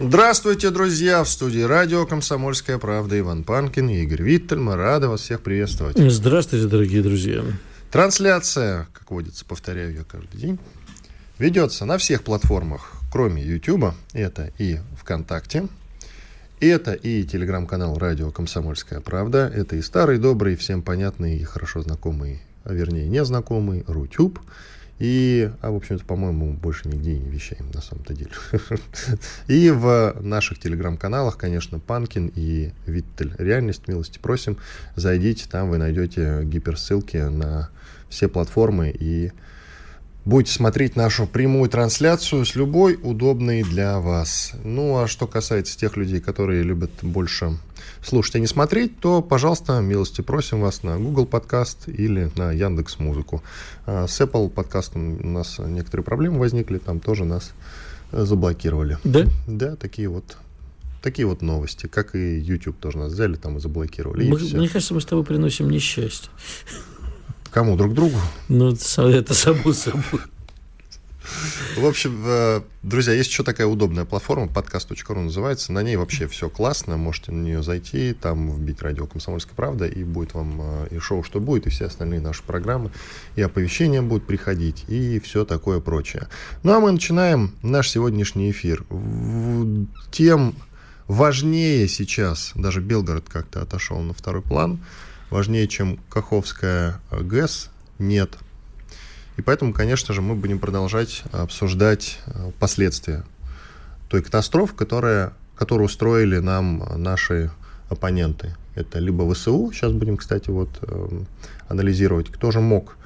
[0.00, 1.22] Здравствуйте, друзья!
[1.22, 4.58] В студии радио «Комсомольская правда» Иван Панкин и Игорь Виттель.
[4.58, 5.96] Мы рады вас всех приветствовать.
[5.96, 7.44] Здравствуйте, дорогие друзья.
[7.92, 10.58] Трансляция, как водится, повторяю я каждый день,
[11.38, 13.94] ведется на всех платформах, кроме YouTube.
[14.12, 15.68] Это и ВКонтакте,
[16.58, 22.42] это и телеграм-канал радио «Комсомольская правда», это и старый, добрый, всем понятный и хорошо знакомый,
[22.64, 24.40] а вернее незнакомый Рутюб.
[24.98, 28.30] И, а в общем-то, по-моему, больше нигде не вещаем на самом-то деле.
[29.48, 34.56] И в наших телеграм-каналах, конечно, Панкин и Виттель Реальность, милости просим,
[34.94, 37.70] зайдите, там вы найдете гиперссылки на
[38.08, 39.32] все платформы и
[40.24, 44.52] Будете смотреть нашу прямую трансляцию с любой удобной для вас.
[44.64, 47.58] Ну, а что касается тех людей, которые любят больше
[48.04, 52.98] слушать, а не смотреть, то, пожалуйста, милости просим вас на Google подкаст или на Яндекс
[52.98, 53.42] Музыку.
[53.86, 57.52] А с Apple подкастом у нас некоторые проблемы возникли, там тоже нас
[58.12, 58.98] заблокировали.
[59.04, 59.26] Да?
[59.46, 60.36] Да, такие вот
[61.02, 64.26] такие вот новости, как и YouTube тоже нас взяли там и заблокировали.
[64.26, 66.30] Мы, и мне кажется, мы с тобой приносим несчастье.
[67.50, 67.76] Кому?
[67.76, 68.16] Друг другу?
[68.48, 70.02] Ну, это само собой.
[71.76, 75.72] В общем, э, друзья, есть еще такая удобная платформа, подкаст.ру называется.
[75.72, 76.96] На ней вообще все классно.
[76.96, 81.24] Можете на нее зайти, там вбить радио «Комсомольская правда», и будет вам э, и шоу
[81.24, 82.92] «Что будет», и все остальные наши программы,
[83.34, 86.28] и оповещения будут приходить, и все такое прочее.
[86.62, 88.84] Ну, а мы начинаем наш сегодняшний эфир.
[90.12, 90.54] Тем
[91.08, 94.78] важнее сейчас, даже Белгород как-то отошел на второй план,
[95.28, 98.38] важнее, чем Каховская ГЭС, нет.
[99.36, 103.24] И поэтому, конечно же, мы будем продолжать обсуждать э, последствия
[104.08, 107.50] той катастрофы, которая, которую устроили нам наши
[107.88, 108.54] оппоненты.
[108.74, 111.26] Это либо ВСУ, сейчас будем, кстати, вот эм,
[111.68, 112.96] анализировать, кто же мог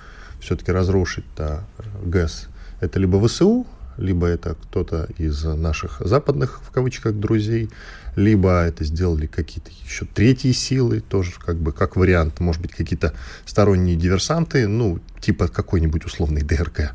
[0.41, 1.63] все-таки разрушить -то
[2.05, 2.49] ГЭС.
[2.81, 3.67] Это либо ВСУ,
[3.97, 7.71] либо это кто-то из наших западных, в кавычках, друзей,
[8.19, 13.15] либо это сделали какие-то еще третьи силы, тоже как бы как вариант, может быть, какие-то
[13.47, 16.95] сторонние диверсанты, ну, типа какой-нибудь условный ДРК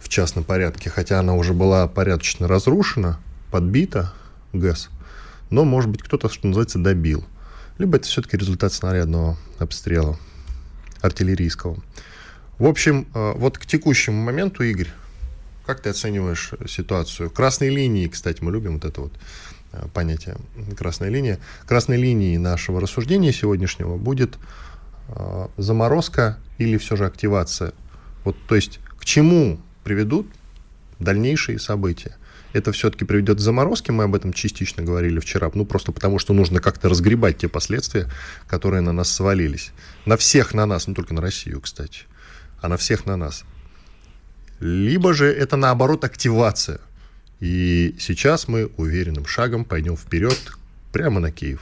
[0.00, 3.20] в частном порядке, хотя она уже была порядочно разрушена,
[3.52, 4.12] подбита,
[4.52, 4.90] ГЭС,
[5.50, 7.24] но, может быть, кто-то, что называется, добил.
[7.78, 10.18] Либо это все-таки результат снарядного обстрела
[11.00, 11.80] артиллерийского.
[12.58, 14.88] В общем, э, вот к текущему моменту, Игорь,
[15.64, 17.30] как ты оцениваешь ситуацию?
[17.30, 19.12] Красные линии, кстати, мы любим вот это вот
[19.92, 20.36] понятие
[20.76, 21.38] красная линия.
[21.66, 24.38] Красной линией нашего рассуждения сегодняшнего будет
[25.08, 27.72] э, заморозка или все же активация.
[28.24, 30.26] Вот, то есть к чему приведут
[30.98, 32.16] дальнейшие события?
[32.52, 36.32] Это все-таки приведет к заморозке, мы об этом частично говорили вчера, ну просто потому, что
[36.32, 38.10] нужно как-то разгребать те последствия,
[38.46, 39.72] которые на нас свалились.
[40.06, 42.04] На всех на нас, не только на Россию, кстати,
[42.62, 43.44] а на всех на нас
[44.60, 46.80] либо же это наоборот активация.
[47.40, 50.38] И сейчас мы уверенным шагом пойдем вперед
[50.92, 51.60] прямо на Киев.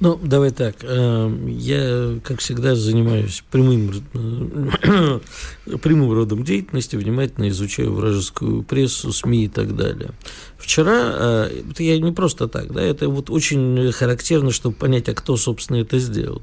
[0.00, 0.76] Ну, давай так.
[0.82, 5.18] Э, я, как всегда, занимаюсь прямым, э,
[5.82, 10.12] прямым родом деятельности, внимательно изучаю вражескую прессу, СМИ и так далее.
[10.56, 15.14] Вчера, э, это я не просто так, да, это вот очень характерно, чтобы понять, а
[15.14, 16.42] кто, собственно, это сделал.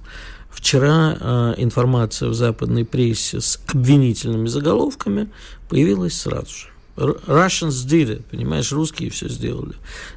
[0.49, 5.29] Вчера информация в западной прессе с обвинительными заголовками
[5.69, 6.74] появилась сразу же.
[6.95, 9.73] Russians did it, понимаешь, русские все сделали.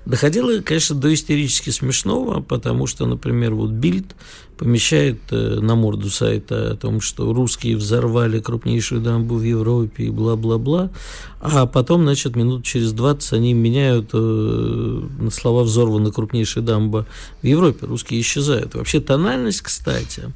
[0.06, 4.14] Доходило, конечно, до истерически смешного, потому что, например, вот Бильд
[4.56, 10.10] помещает э, на морду сайта о том, что русские взорвали крупнейшую дамбу в Европе и
[10.10, 10.90] бла-бла-бла,
[11.40, 17.06] а потом, значит, минут через 20 они меняют э, на слова «взорвана крупнейшая дамба
[17.42, 18.74] в Европе», русские исчезают.
[18.74, 20.32] Вообще тональность, кстати,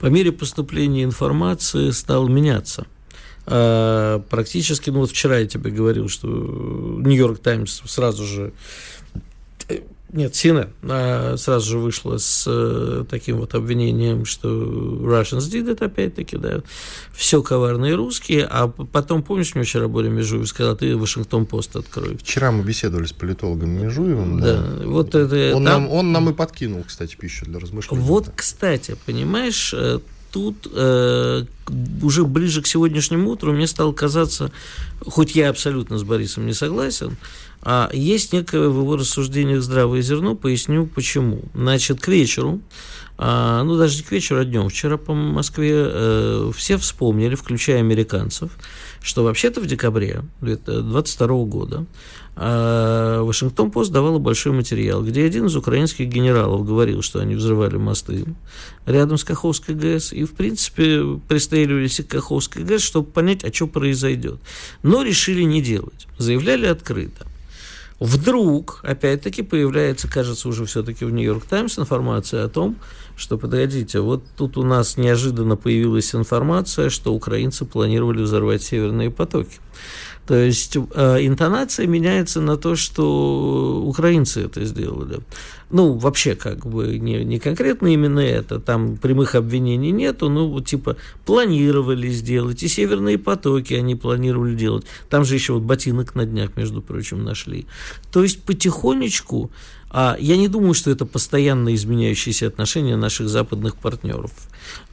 [0.00, 2.86] по мере поступления информации стала меняться.
[3.46, 8.52] А, практически, ну вот вчера я тебе говорил, что Нью-Йорк Таймс сразу же
[9.68, 9.80] э,
[10.14, 15.84] нет, CNN а, сразу же вышла с э, таким вот обвинением, что Russians did it,
[15.84, 16.62] опять-таки, да,
[17.12, 22.16] все коварные русские, а потом, помнишь, мне вчера Боря Межуев сказал, ты Вашингтон-Пост открой.
[22.16, 24.62] Вчера мы беседовали с политологом Межуевым, да.
[24.62, 24.86] да.
[24.86, 25.82] Вот это, он, там...
[25.82, 28.00] нам, он нам и подкинул, кстати, пищу для размышлений.
[28.00, 29.98] Вот, кстати, понимаешь, э,
[30.34, 31.44] тут э,
[32.02, 34.50] уже ближе к сегодняшнему утру мне стало казаться,
[35.06, 37.16] хоть я абсолютно с Борисом не согласен,
[37.62, 41.42] а есть некое в его рассуждениях здравое зерно, поясню почему.
[41.54, 42.60] Значит, к вечеру,
[43.16, 47.78] а, ну даже не к вечеру, а днем, вчера по Москве э, все вспомнили, включая
[47.78, 48.50] американцев,
[49.00, 51.86] что вообще-то в декабре 2022 года
[52.36, 58.24] а Вашингтон-Пост давала большой материал, где один из украинских генералов говорил, что они взрывали мосты
[58.86, 63.68] рядом с Каховской ГЭС, и, в принципе, пристреливались к Каховской ГЭС, чтобы понять, а что
[63.68, 64.40] произойдет.
[64.82, 66.08] Но решили не делать.
[66.18, 67.24] Заявляли открыто.
[68.00, 72.76] Вдруг, опять-таки, появляется, кажется, уже все-таки в Нью-Йорк Таймс информация о том,
[73.16, 79.60] что, подождите, вот тут у нас неожиданно появилась информация, что украинцы планировали взорвать северные потоки.
[80.26, 85.20] То есть э, интонация меняется на то, что украинцы это сделали.
[85.70, 90.66] Ну, вообще, как бы, не, не конкретно именно это, там прямых обвинений нету, ну, вот,
[90.66, 90.96] типа,
[91.26, 94.86] планировали сделать, и северные потоки они планировали делать.
[95.10, 97.66] Там же еще вот ботинок на днях, между прочим, нашли.
[98.10, 99.50] То есть потихонечку
[100.18, 104.32] я не думаю, что это постоянно изменяющиеся отношения наших западных партнеров.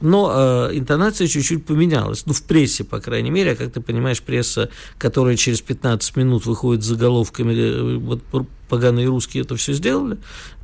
[0.00, 0.32] Но
[0.70, 2.24] э, интонация чуть-чуть поменялась.
[2.26, 3.52] Ну, в прессе, по крайней мере.
[3.52, 8.22] А как ты понимаешь, пресса, которая через 15 минут выходит с заголовками, э, вот
[8.68, 10.18] поганые русские это все сделали,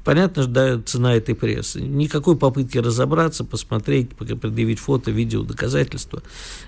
[0.08, 1.82] понятно, да, цена этой прессы.
[1.82, 6.22] Никакой попытки разобраться, посмотреть, предъявить фото, видео, доказательства.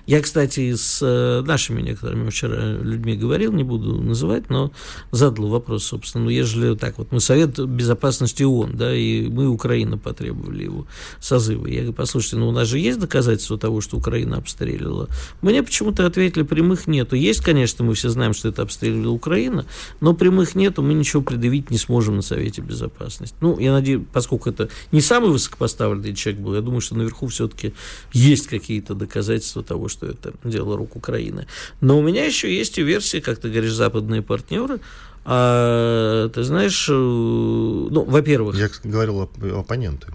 [0.05, 4.71] Я, кстати, с э, нашими некоторыми вчера людьми говорил, не буду называть, но
[5.09, 9.97] задал вопрос, собственно, ну, ежели так вот, мы Совет Безопасности ООН, да, и мы, Украина,
[9.97, 10.85] потребовали его
[11.19, 11.65] созыва.
[11.65, 15.07] Я говорю, послушайте, ну, у нас же есть доказательства того, что Украина обстреливала?
[15.41, 17.15] Мне почему-то ответили, прямых нету.
[17.15, 19.65] Есть, конечно, мы все знаем, что это обстреливала Украина,
[19.99, 24.03] но прямых нету, мы ничего предъявить не сможем на Совете Безопасности есть, ну, я надеюсь,
[24.11, 27.73] поскольку это не самый высокопоставленный человек был, я думаю, что наверху все-таки
[28.13, 31.47] есть какие-то доказательства того, что это дело рук Украины.
[31.81, 34.79] Но у меня еще есть и версия, как ты говоришь, западные партнеры,
[35.23, 38.57] а, ты знаешь, э, ну, во-первых...
[38.57, 40.07] Я говорил оппоненты.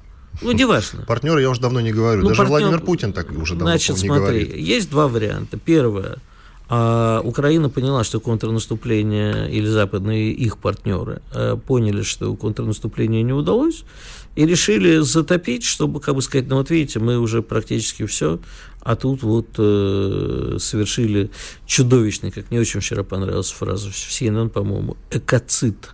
[0.43, 1.03] Ну, не важно.
[1.03, 2.23] Партнеры я уже давно не говорю.
[2.23, 2.61] Ну, Даже партнер...
[2.61, 4.57] Владимир Путин так уже давно Значит, не смотри, говорит.
[4.57, 5.59] есть два варианта.
[5.59, 6.19] Первое–
[6.69, 13.85] а Украина поняла, что контрнаступление или западные их партнеры э, поняли, что контрнаступление не удалось,
[14.35, 18.41] и решили затопить, чтобы, как бы сказать, ну вот видите, мы уже практически все,
[18.81, 21.31] а тут вот э, совершили
[21.67, 25.91] чудовищный, как мне очень вчера понравилась фраза в CNN, по-моему, экоцид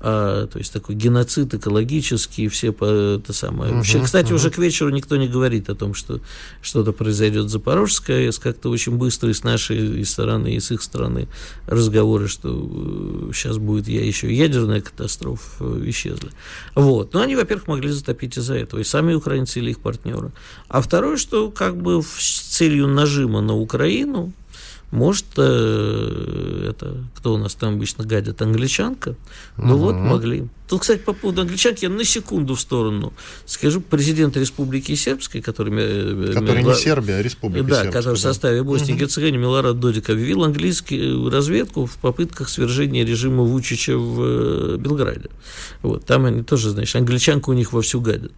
[0.00, 2.84] а, то есть такой геноцид экологический, все по,
[3.16, 3.72] это самое.
[3.72, 4.36] Uh-huh, Вообще, кстати, uh-huh.
[4.36, 6.20] уже к вечеру никто не говорит о том, что
[6.62, 10.82] что-то произойдет в Запорожской АЭС, как-то очень быстро и с нашей стороны, и с их
[10.82, 11.26] стороны
[11.66, 16.30] разговоры, что сейчас э, будет я еще ядерная катастрофа, э, исчезли.
[16.76, 17.12] Вот.
[17.14, 20.30] Но они, во-первых, могли затопить из-за этого, и сами украинцы или их партнеры.
[20.68, 24.32] А второе, что как бы с целью нажима на Украину,
[24.90, 29.16] может, э, это кто у нас там обычно гадит, англичанка?
[29.58, 29.84] Ну угу.
[29.84, 30.48] вот, могли.
[30.66, 33.12] Тут, кстати, по поводу англичанки, я на секунду в сторону
[33.44, 33.82] скажу.
[33.82, 35.72] Президент Республики Сербской, который...
[35.76, 36.72] Э, который Мила...
[36.72, 38.18] не Сербия, а Республика Да, Сербская, который да.
[38.18, 39.00] в составе Боснии и угу.
[39.00, 45.28] Герцеговины Милорад Додик объявил английскую разведку в попытках свержения режима Вучича в э, Белграде.
[45.82, 48.32] Вот, там они тоже, значит, англичанка у них вовсю гадит.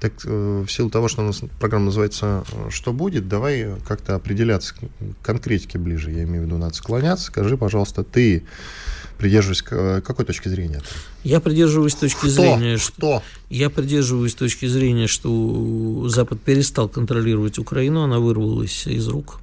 [0.00, 4.74] Так э, в силу того, что у нас программа называется «Что будет?», давай как-то определяться
[4.74, 4.78] к
[5.22, 6.10] конкретике ближе.
[6.12, 7.26] Я имею в виду, надо склоняться.
[7.26, 8.44] Скажи, пожалуйста, ты
[9.18, 10.80] придерживаешься э, какой точки зрения?
[11.24, 12.30] Я придерживаюсь точки Кто?
[12.30, 19.40] зрения, что я придерживаюсь точки зрения, что Запад перестал контролировать Украину, она вырвалась из рук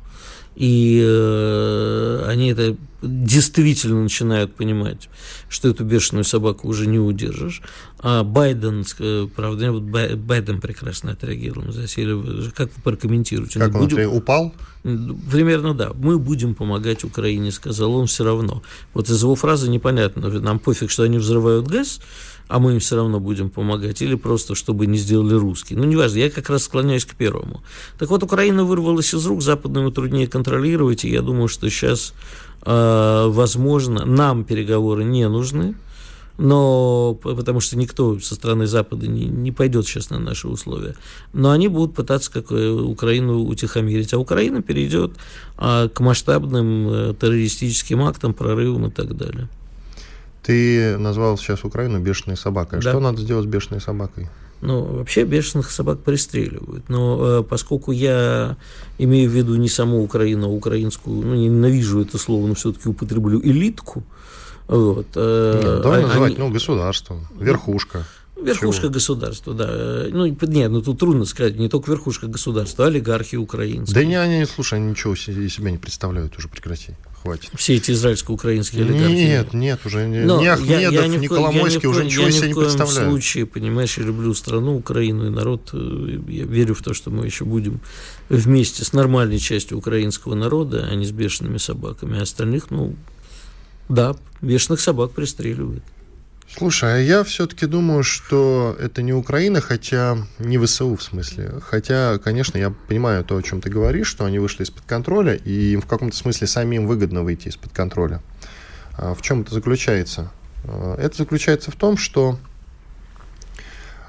[0.55, 5.09] и э, они это действительно начинают понимать,
[5.49, 7.61] что эту бешеную собаку уже не удержишь.
[7.99, 11.97] А Байден, э, правда, вот Байден прекрасно отреагировал здесь.
[11.97, 13.59] Или как вы прокомментируете?
[13.59, 14.13] Как он будем...
[14.13, 14.53] упал?
[14.83, 15.91] Примерно да.
[15.93, 18.61] Мы будем помогать Украине, сказал он все равно.
[18.93, 20.29] Вот из его фразы непонятно.
[20.39, 21.99] Нам пофиг, что они взрывают газ,
[22.47, 25.79] а мы им все равно будем помогать, или просто чтобы не сделали русские.
[25.79, 27.61] Ну, неважно, я как раз склоняюсь к первому.
[27.97, 32.13] Так вот, Украина вырвалась из рук, западным труднее контролировать, и я думаю, что сейчас,
[32.63, 35.75] э, возможно, нам переговоры не нужны,
[36.37, 40.95] но потому что никто со стороны Запада не, не пойдет сейчас на наши условия.
[41.33, 45.13] Но они будут пытаться как э, Украину утихомирить, а Украина перейдет
[45.57, 49.47] а, к масштабным а, террористическим актам, прорывам и так далее.
[50.45, 52.79] Ты назвал сейчас Украину бешеной собакой.
[52.79, 52.91] Да.
[52.91, 54.29] Что надо сделать с бешеной собакой?
[54.61, 56.87] Ну, вообще бешеных собак пристреливают.
[56.87, 58.55] Но э, поскольку я
[58.99, 63.41] имею в виду не саму Украину, а украинскую, ну, ненавижу это слово, но все-таки употреблю
[63.41, 64.03] элитку.
[64.67, 66.39] Вот, э, Нет, давай а, называть, они...
[66.39, 68.05] ну, государство, верхушка
[68.41, 68.91] Верхушка Чего?
[68.91, 70.07] государства, да.
[70.09, 73.95] Ну, нет, ну тут трудно сказать, не только верхушка государства, а олигархи украинские.
[73.95, 77.49] Да не, они, слушай, они ничего себя не представляют, уже прекрати хватит.
[77.55, 79.13] Все эти израильско-украинские олигархи.
[79.13, 82.49] Нет, нет, уже не, Но ни Ахмедов, я, я ни, ни Коломойский уже ничего себе
[82.49, 82.79] не представляют.
[82.79, 85.69] Я ни в коем случае, понимаешь, я люблю страну, Украину и народ.
[85.73, 87.79] Э, я верю в то, что мы еще будем
[88.29, 92.19] вместе с нормальной частью украинского народа, а не с бешеными собаками.
[92.19, 92.95] А остальных, ну,
[93.89, 95.83] да, бешеных собак пристреливают.
[96.47, 101.59] Слушай, а я все-таки думаю, что это не Украина, хотя не ВСУ в смысле.
[101.61, 105.73] Хотя, конечно, я понимаю то, о чем ты говоришь, что они вышли из-под контроля, и
[105.73, 108.21] им в каком-то смысле самим выгодно выйти из-под контроля.
[108.97, 110.31] А в чем это заключается?
[110.65, 112.39] А, это заключается в том, что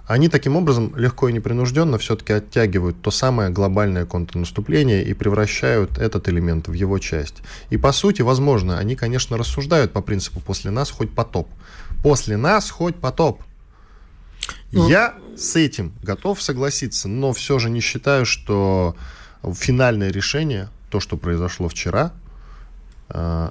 [0.06, 6.28] они таким образом легко и непринужденно все-таки оттягивают то самое глобальное контрнаступление и превращают этот
[6.28, 7.42] элемент в его часть.
[7.70, 11.48] И по сути, возможно, они, конечно, рассуждают по принципу «после нас хоть потоп».
[12.06, 13.42] После нас хоть потоп.
[14.70, 18.94] Ну, Я с этим готов согласиться, но все же не считаю, что
[19.54, 22.12] финальное решение, то, что произошло вчера,
[23.08, 23.50] э,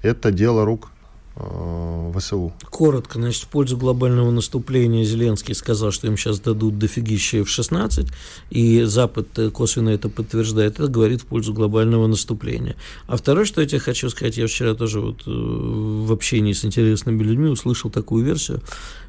[0.00, 0.91] это дело рук
[1.34, 2.52] ВСУ.
[2.70, 8.08] Коротко, значит, в пользу глобального наступления Зеленский сказал, что им сейчас дадут дофигища F-16,
[8.50, 12.76] и Запад косвенно это подтверждает, это говорит в пользу глобального наступления.
[13.06, 16.64] А второе, что я тебе хочу сказать, я вчера тоже вот э, в общении с
[16.64, 18.60] интересными людьми услышал такую версию,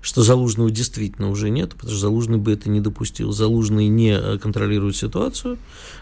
[0.03, 3.31] что Залужного действительно уже нет, потому что Залужный бы это не допустил.
[3.31, 5.57] Залужный не контролирует ситуацию,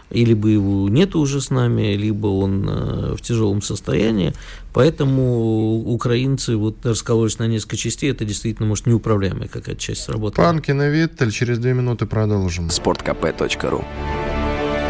[0.10, 4.34] и либо его нет уже с нами, либо он э, в тяжелом состоянии.
[4.74, 8.10] Поэтому украинцы вот раскололись на несколько частей.
[8.10, 10.38] Это действительно, может, неуправляемая какая-то часть работы.
[10.38, 11.32] Панкин и Виттель.
[11.32, 12.72] Через две минуты продолжим.
[12.72, 13.86] Спорткп.ру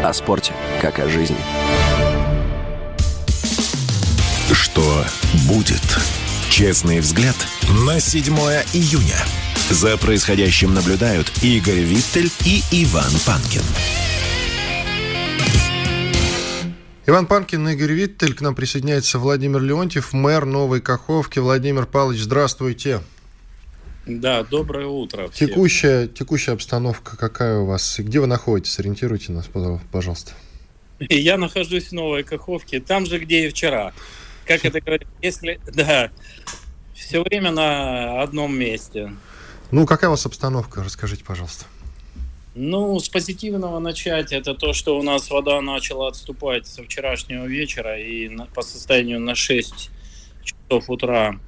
[0.02, 1.36] О спорте, как о жизни.
[4.50, 5.04] Что
[5.46, 6.21] будет?
[6.52, 7.34] Честный взгляд
[7.86, 8.24] на 7
[8.74, 9.16] июня.
[9.70, 13.62] За происходящим наблюдают Игорь Виттель и Иван Панкин.
[17.06, 18.34] Иван Панкин, Игорь Виттель.
[18.34, 21.38] К нам присоединяется Владимир Леонтьев, мэр Новой Каховки.
[21.38, 23.00] Владимир Павлович, здравствуйте.
[24.04, 25.30] Да, доброе утро.
[25.30, 25.48] Всем.
[25.48, 27.98] Текущая, текущая обстановка какая у вас?
[27.98, 28.74] Где вы находитесь?
[28.74, 29.48] Сориентируйте нас,
[29.90, 30.32] пожалуйста.
[31.00, 33.94] Я нахожусь в Новой Каховке, там же, где и вчера.
[34.46, 35.60] Как это говорят, если...
[35.72, 36.10] Да,
[36.94, 39.12] все время на одном месте.
[39.70, 40.82] Ну, какая у вас обстановка?
[40.82, 41.64] Расскажите, пожалуйста.
[42.54, 47.98] Ну, с позитивного начать, это то, что у нас вода начала отступать со вчерашнего вечера,
[47.98, 49.90] и по состоянию на 6
[50.44, 51.40] часов утра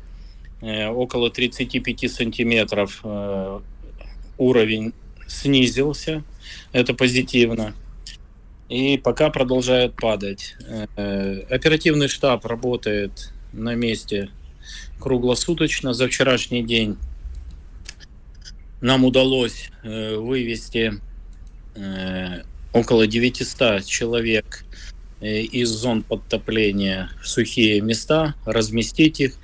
[0.62, 3.60] э, около 35 сантиметров э,
[4.38, 4.94] уровень
[5.26, 6.24] снизился,
[6.72, 7.74] это позитивно.
[8.68, 10.56] И пока продолжает падать.
[10.96, 14.30] Э, оперативный штаб работает на месте
[14.98, 15.92] круглосуточно.
[15.92, 16.96] За вчерашний день
[18.80, 20.94] нам удалось э, вывести
[21.74, 22.42] э,
[22.72, 24.64] около 900 человек
[25.20, 29.36] из зон подтопления в сухие места, разместить их.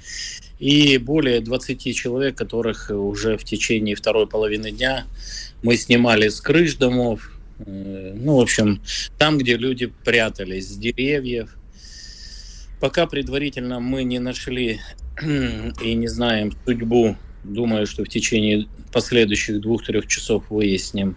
[0.58, 5.06] И более 20 человек, которых уже в течение второй половины дня
[5.62, 7.39] мы снимали с крыш домов.
[7.67, 8.83] Э, ну, в общем,
[9.19, 11.57] там, где люди прятались, с деревьев.
[12.81, 14.81] Пока предварительно мы не нашли
[15.23, 21.17] и не знаем судьбу Думаю, что в течение последующих двух-трех часов выясним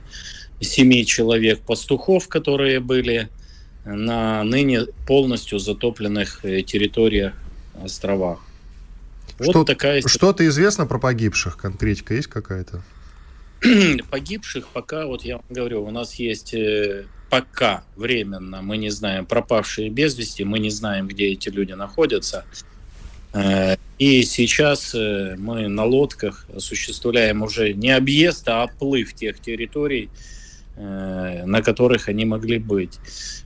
[0.62, 3.30] семи человек пастухов, которые были
[3.84, 7.34] на ныне полностью затопленных э, территориях
[7.84, 8.40] островах.
[9.40, 11.58] Вот что, такая Что-то известно про погибших?
[11.58, 12.82] Конкретика есть какая-то?
[14.10, 19.25] Погибших пока, вот я вам говорю, у нас есть э, пока временно, мы не знаем,
[19.25, 22.46] пропавшие без вести, мы не знаем, где эти люди находятся.
[23.34, 30.10] Э, и сейчас э, мы на лодках осуществляем уже не объезд, а оплыв тех территорий,
[30.75, 32.98] на которых они могли быть.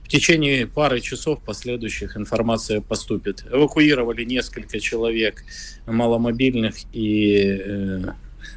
[0.02, 3.44] В течение пары часов последующих информация поступит.
[3.52, 5.44] Эвакуировали несколько человек
[5.86, 8.06] маломобильных и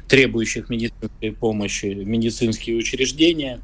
[0.08, 3.60] требующих медицинской помощи медицинские учреждения.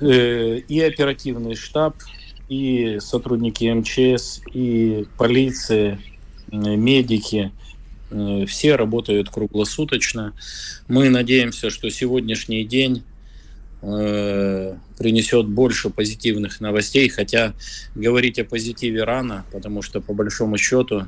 [0.00, 1.94] И оперативный штаб,
[2.48, 6.00] и сотрудники МЧС, и полиция,
[6.52, 7.50] медики,
[8.10, 10.34] э, все работают круглосуточно.
[10.86, 13.04] Мы надеемся, что сегодняшний день
[13.80, 17.54] э, принесет больше позитивных новостей, хотя
[17.94, 21.06] говорить о позитиве рано, потому что по большому счету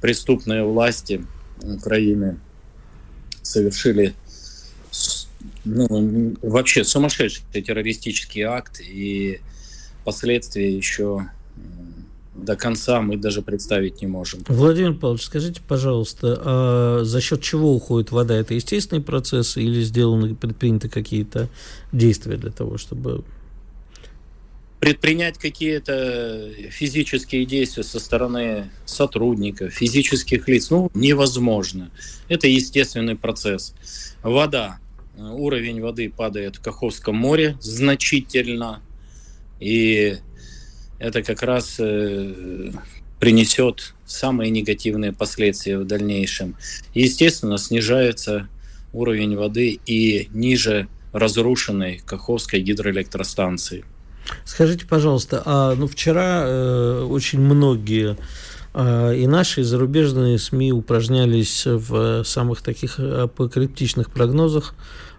[0.00, 1.24] преступные власти
[1.62, 2.38] Украины
[3.44, 4.14] совершили
[5.64, 9.40] ну, вообще сумасшедший террористический акт, и
[10.04, 11.28] последствия еще
[12.34, 14.40] до конца мы даже представить не можем.
[14.48, 18.34] Владимир Павлович, скажите, пожалуйста, а за счет чего уходит вода?
[18.34, 21.48] Это естественный процесс или сделаны, предприняты какие-то
[21.92, 23.24] действия для того, чтобы
[24.84, 31.90] предпринять какие-то физические действия со стороны сотрудников, физических лиц, ну, невозможно.
[32.28, 33.74] Это естественный процесс.
[34.22, 34.78] Вода.
[35.16, 38.82] Уровень воды падает в Каховском море значительно.
[39.58, 40.18] И
[40.98, 42.70] это как раз э,
[43.18, 46.58] принесет самые негативные последствия в дальнейшем.
[46.92, 48.50] Естественно, снижается
[48.92, 53.86] уровень воды и ниже разрушенной Каховской гидроэлектростанции.
[54.44, 58.16] Скажите, пожалуйста, а ну вчера э, очень многие
[58.74, 64.74] э, и наши, и зарубежные СМИ упражнялись в самых таких апокалиптичных прогнозах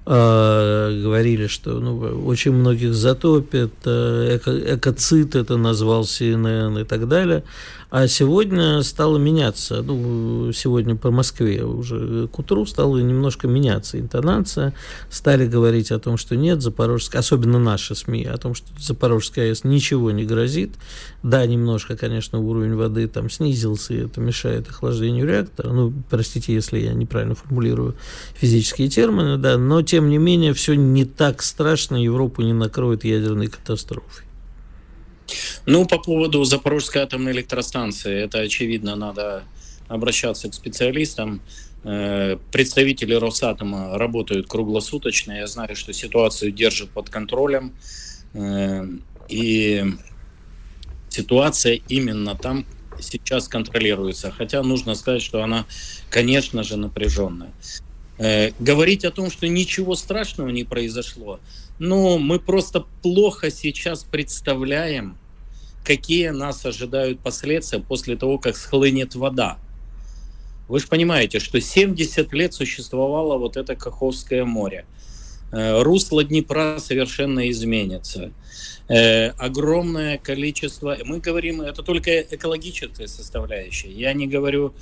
[0.06, 7.08] э, говорили, что ну, очень многих затопит, э, эко, экоцид это назвал CNN и так
[7.08, 7.44] далее.
[7.90, 14.74] А сегодня стало меняться, ну, сегодня по Москве уже к утру стало немножко меняться интонация,
[15.10, 19.64] стали говорить о том, что нет, Запорожская, особенно наши СМИ, о том, что Запорожская АЭС
[19.64, 20.72] ничего не грозит.
[21.24, 25.72] Да, немножко, конечно, уровень воды там снизился, и это мешает охлаждению реактора.
[25.72, 27.96] Ну, простите, если я неправильно формулирую
[28.36, 33.48] физические термины, да, но тем не менее все не так страшно, Европу не накроет ядерной
[33.48, 34.25] катастрофой.
[35.66, 39.44] Ну, по поводу Запорожской атомной электростанции, это очевидно, надо
[39.88, 41.42] обращаться к специалистам.
[41.84, 45.34] Э, представители Росатома работают круглосуточно.
[45.34, 47.74] Я знаю, что ситуацию держат под контролем.
[48.34, 48.88] Э,
[49.30, 49.84] и
[51.10, 52.66] ситуация именно там
[53.00, 54.32] сейчас контролируется.
[54.32, 55.66] Хотя нужно сказать, что она,
[56.10, 57.52] конечно же, напряженная.
[58.18, 61.40] Э, говорить о том, что ничего страшного не произошло,
[61.80, 65.18] но мы просто плохо сейчас представляем,
[65.84, 69.58] какие нас ожидают последствия после того, как схлынет вода.
[70.68, 74.86] Вы же понимаете, что 70 лет существовало вот это Каховское море.
[75.52, 78.32] Э, русло Днепра совершенно изменится.
[78.88, 80.98] Э, огромное количество...
[81.04, 83.92] Мы говорим, это только экологическая составляющая.
[83.92, 84.74] Я не говорю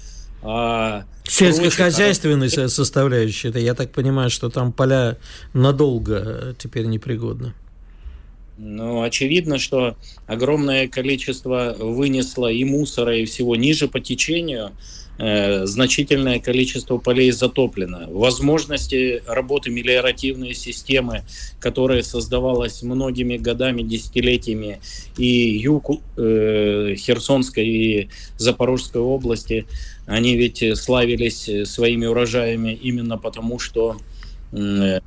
[0.43, 2.69] а, Сельскохозяйственной прочих...
[2.69, 5.17] составляющей, это я так понимаю, что там поля
[5.53, 7.53] надолго теперь непригодны.
[8.57, 9.95] Ну, очевидно, что
[10.27, 14.71] огромное количество вынесло и мусора, и всего ниже по течению.
[15.19, 18.07] Э, значительное количество полей затоплено.
[18.09, 21.23] Возможности работы мелиоративной системы,
[21.59, 24.81] которая создавалась многими годами, десятилетиями,
[25.15, 29.67] и юг э, Херсонской и Запорожской области,
[30.07, 33.97] они ведь славились своими урожаями именно потому, что
[34.51, 34.99] э,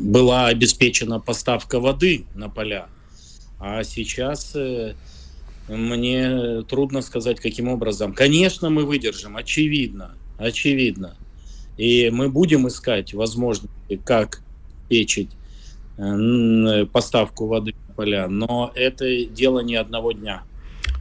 [0.00, 2.86] была обеспечена поставка воды на поля.
[3.60, 4.94] А сейчас э,
[5.76, 8.12] мне трудно сказать, каким образом.
[8.12, 11.16] Конечно, мы выдержим, очевидно, очевидно.
[11.76, 14.42] И мы будем искать возможности, как
[14.88, 15.30] печить
[15.96, 20.42] э, поставку воды на поля, но это дело не одного дня.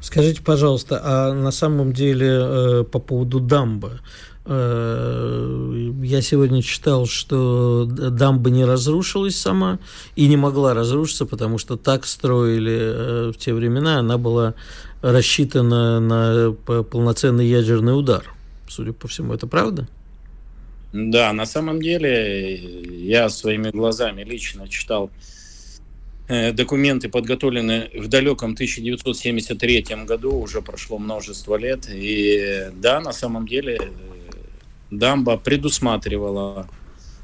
[0.01, 3.99] Скажите, пожалуйста, а на самом деле э, по поводу дамбы,
[4.43, 9.79] я сегодня читал, что дамба не разрушилась сама
[10.15, 13.99] и не могла разрушиться, потому что так строили э, в те времена.
[13.99, 14.55] Она была
[15.01, 18.25] рассчитана на полноценный ядерный удар.
[18.67, 19.87] Судя по всему, это правда?
[20.93, 25.11] Да, на самом деле я своими глазами лично читал
[26.27, 31.87] э, документы, подготовленные в далеком 1973 году, уже прошло множество лет.
[31.89, 33.79] И да, на самом деле
[34.91, 36.67] дамба предусматривала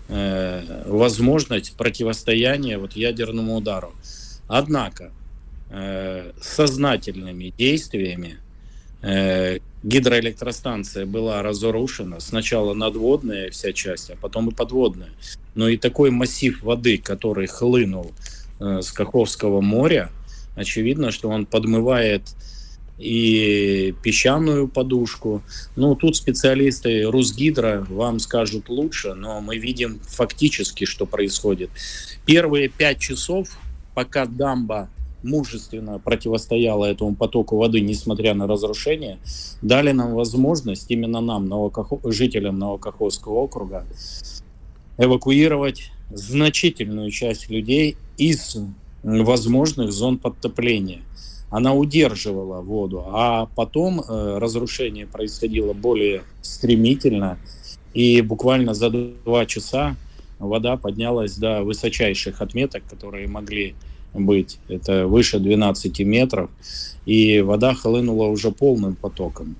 [0.07, 3.93] э, возможность противостояния вот ядерному удару.
[4.47, 5.11] Однако
[5.69, 8.37] э, сознательными действиями
[9.01, 12.19] э, гидроэлектростанция была разрушена.
[12.19, 15.11] Сначала надводная вся часть, а потом и подводная.
[15.55, 18.13] Но и такой массив воды, который хлынул
[18.59, 20.09] э, с Каховского моря,
[20.55, 22.23] очевидно, что он подмывает
[22.97, 25.41] и песчаную подушку.
[25.75, 31.69] Ну, тут специалисты Русгидро вам скажут лучше, но мы видим фактически, что происходит.
[32.25, 33.49] Первые пять часов,
[33.93, 34.89] пока дамба
[35.23, 39.19] мужественно противостояла этому потоку воды, несмотря на разрушение,
[39.61, 41.99] дали нам возможность, именно нам, Новокахо...
[42.11, 43.85] жителям Новокаховского округа,
[44.97, 48.57] эвакуировать значительную часть людей из
[49.03, 51.01] возможных зон подтопления
[51.49, 57.37] она удерживала воду, а потом э, разрушение происходило более стремительно,
[57.93, 59.95] и буквально за два часа
[60.39, 63.75] вода поднялась до высочайших отметок, которые могли
[64.13, 64.59] быть.
[64.67, 66.49] Это выше 12 метров.
[67.05, 69.55] И вода хлынула уже полным потоком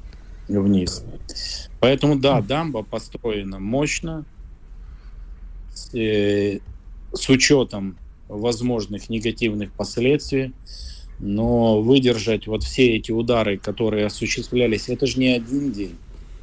[0.47, 1.03] вниз.
[1.79, 4.25] Поэтому, да, дамба построена мощно,
[5.73, 6.59] с, э,
[7.13, 7.97] с учетом
[8.27, 10.53] возможных негативных последствий.
[11.19, 15.95] Но выдержать вот все эти удары, которые осуществлялись, это же не один день.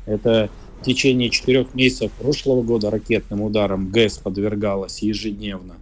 [0.06, 5.76] Это в течение четырех месяцев прошлого года ракетным ударом ГЭС подвергалась ежедневно.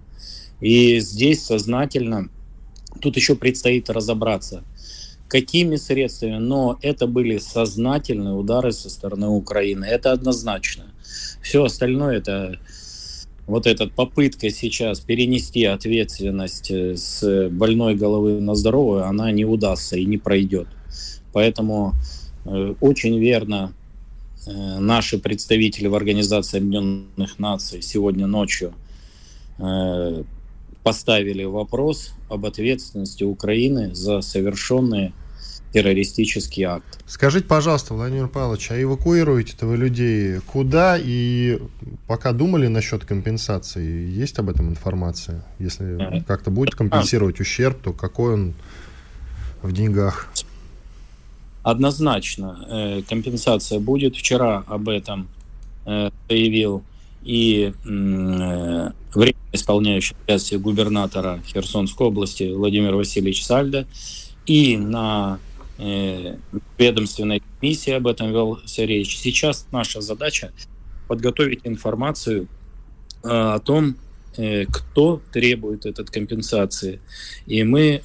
[0.61, 2.29] И здесь сознательно,
[3.01, 4.63] тут еще предстоит разобраться,
[5.27, 9.85] какими средствами, но это были сознательные удары со стороны Украины.
[9.87, 10.85] Это однозначно.
[11.43, 12.59] Все остальное это
[13.47, 19.97] вот эта попытка сейчас перенести ответственность э, с больной головы на здоровую, она не удастся
[19.97, 20.69] и не пройдет.
[21.33, 21.95] Поэтому
[22.45, 23.73] э, очень верно
[24.47, 28.75] э, наши представители в Организации Объединенных Наций сегодня ночью
[30.83, 35.13] поставили вопрос об ответственности Украины за совершенные
[35.73, 37.03] террористический акт.
[37.07, 40.99] Скажите, пожалуйста, Владимир Павлович, а эвакуируете-то вы людей куда?
[41.01, 41.59] И
[42.07, 45.45] пока думали насчет компенсации, есть об этом информация?
[45.59, 48.55] Если как-то будет компенсировать ущерб, то какой он
[49.63, 50.29] в деньгах?
[51.63, 54.17] Однозначно э, компенсация будет.
[54.17, 55.29] Вчера об этом
[55.87, 56.83] э, заявил
[57.23, 63.87] и э, время исполняющий обязанности губернатора Херсонской области Владимир Васильевич Сальда.
[64.45, 65.39] И на
[66.79, 69.19] ведомственной комиссии об этом велся речь.
[69.19, 70.53] Сейчас наша задача
[71.09, 72.47] подготовить информацию
[73.23, 73.97] э, о том,
[74.37, 77.01] э, кто требует этой компенсации.
[77.47, 78.01] И мы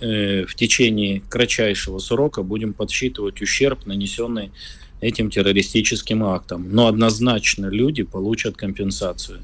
[0.47, 4.51] в течение кратчайшего срока будем подсчитывать ущерб, нанесенный
[4.99, 6.69] этим террористическим актом.
[6.71, 9.39] Но однозначно люди получат компенсацию.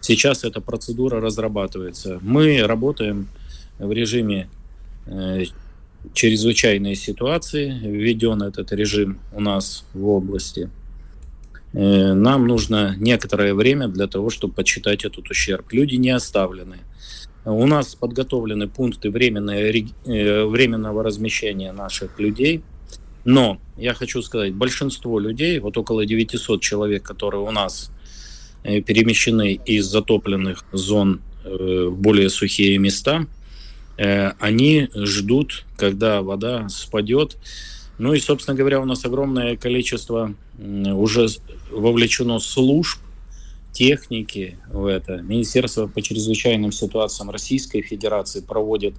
[0.00, 2.18] Сейчас эта процедура разрабатывается.
[2.22, 3.28] Мы работаем
[3.78, 4.48] в режиме
[6.14, 10.70] чрезвычайные ситуации, введен этот режим у нас в области.
[11.72, 15.72] Э, нам нужно некоторое время для того, чтобы подсчитать этот ущерб.
[15.72, 16.78] Люди не оставлены.
[17.44, 22.62] У нас подготовлены пункты э, временного размещения наших людей.
[23.24, 27.92] Но я хочу сказать, большинство людей, вот около 900 человек, которые у нас
[28.64, 33.26] э, перемещены из затопленных зон в более сухие места–
[34.02, 37.36] они ждут, когда вода спадет.
[37.98, 41.28] Ну и, собственно говоря, у нас огромное количество уже
[41.70, 42.98] вовлечено служб,
[43.72, 45.18] техники в это.
[45.22, 48.94] Министерство по чрезвычайным ситуациям Российской Федерации проводит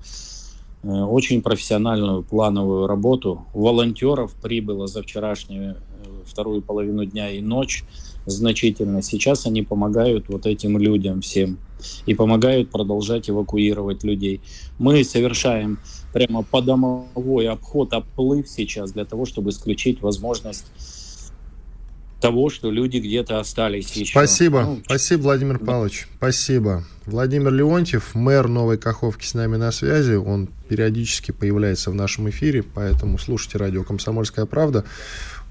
[0.84, 3.46] э, очень профессиональную плановую работу.
[3.54, 5.78] Волонтеров прибыло за вчерашнюю э,
[6.26, 7.84] вторую половину дня и ночь
[8.26, 9.02] значительно.
[9.02, 11.58] Сейчас они помогают вот этим людям всем
[12.06, 14.42] и помогают продолжать эвакуировать людей.
[14.78, 15.80] Мы совершаем
[16.14, 20.66] прямо подомовой обход, оплыв сейчас для того, чтобы исключить возможность
[22.22, 24.12] того, что люди где-то остались еще.
[24.12, 25.66] Спасибо, ну, спасибо, Владимир да.
[25.66, 26.86] Павлович, спасибо.
[27.08, 32.64] Владимир Леонтьев, мэр Новой Каховки с нами на связи, он периодически появляется в нашем эфире,
[32.64, 34.86] поэтому слушайте радио «Комсомольская правда».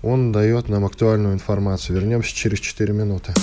[0.02, 1.96] Он дает нам актуальную информацию.
[1.96, 3.34] Вернемся через 4 минуты.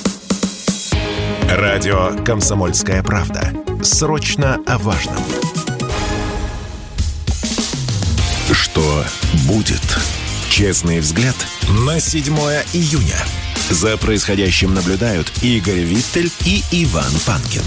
[1.49, 3.53] Радио «Комсомольская правда».
[3.83, 5.17] Срочно о важном.
[8.51, 9.03] Что
[9.47, 9.81] будет?
[10.49, 11.35] Честный взгляд
[11.85, 12.33] на 7
[12.73, 13.17] июня.
[13.69, 17.63] За происходящим наблюдают Игорь Виттель и Иван Панкин.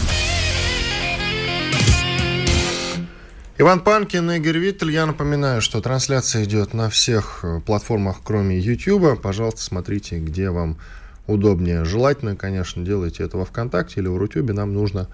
[3.60, 4.90] Иван Панкин, Игорь Виттель.
[4.90, 9.20] Я напоминаю, что трансляция идет на всех э, платформах, кроме YouTube.
[9.20, 10.78] Пожалуйста, смотрите, где вам
[11.26, 11.84] удобнее.
[11.84, 14.54] Желательно, конечно, делайте это во ВКонтакте или в Рутюбе.
[14.54, 15.08] Нам нужно,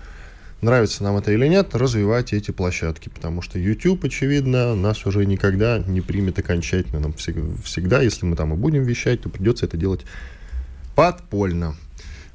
[0.60, 3.08] нравится нам это или нет, развивать эти площадки.
[3.08, 7.00] Потому что YouTube, очевидно, нас уже никогда не примет окончательно.
[7.00, 10.02] Нам всегда, если мы там и будем вещать, то придется это делать
[10.94, 11.74] подпольно.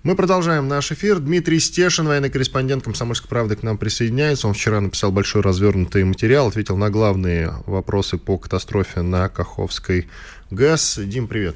[0.03, 1.19] Мы продолжаем наш эфир.
[1.19, 4.47] Дмитрий Стешин, военный корреспондент «Комсомольской правды» к нам присоединяется.
[4.47, 10.07] Он вчера написал большой развернутый материал, ответил на главные вопросы по катастрофе на Каховской
[10.49, 10.97] ГЭС.
[11.03, 11.55] Дим, привет.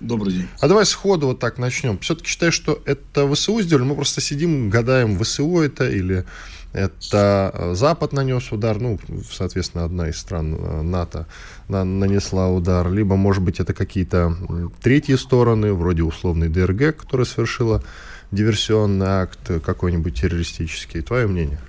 [0.00, 0.48] Добрый день.
[0.58, 1.96] А давай сходу вот так начнем.
[2.00, 3.84] Все-таки считаешь, что это ВСУ сделали?
[3.84, 6.24] Мы просто сидим, гадаем, ВСУ это или
[6.72, 8.98] это э, Запад нанес удар, ну,
[9.30, 11.26] соответственно, одна из стран э, НАТО
[11.68, 14.36] нанесла удар, либо, может быть, это какие-то
[14.82, 17.82] третьи стороны, вроде условной ДРГ, которая совершила
[18.30, 21.02] диверсионный акт какой-нибудь террористический.
[21.02, 21.60] Твое мнение?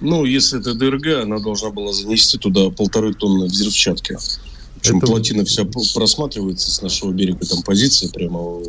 [0.00, 4.18] Ну, если это ДРГ, она должна была занести туда полторы тонны взрывчатки.
[4.80, 5.06] Причем это...
[5.06, 8.60] плотина вся просматривается с нашего берега, там позиция прямо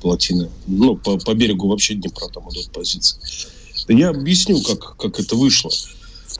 [0.00, 0.48] плотины.
[0.66, 3.18] Ну, по, по берегу вообще Днепра там идут позиции.
[3.88, 5.70] Я объясню, как, как это вышло.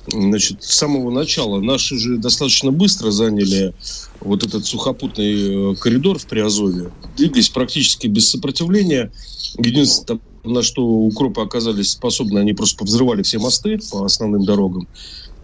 [0.08, 3.74] Значит, с самого начала наши же достаточно быстро заняли
[4.20, 9.12] вот этот сухопутный э, коридор в Приазове, двигались практически без сопротивления.
[9.58, 14.88] Единственное, на что укропы оказались способны, они просто повзрывали все мосты по основным дорогам.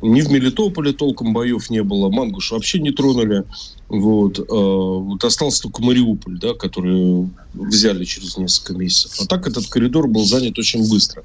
[0.02, 3.44] Ни в Мелитополе толком боев не было, Мангуш вообще не тронули.
[3.88, 4.38] Вот.
[4.38, 9.18] Э, вот остался только Мариуполь, да, который взяли через несколько месяцев.
[9.20, 11.24] А так этот коридор был занят очень быстро.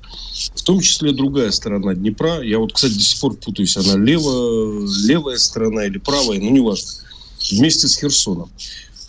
[0.56, 2.42] В том числе другая сторона Днепра.
[2.42, 6.90] Я вот, кстати, до сих пор путаюсь, она лево, левая сторона или правая, ну, неважно.
[7.52, 8.50] Вместе с Херсоном.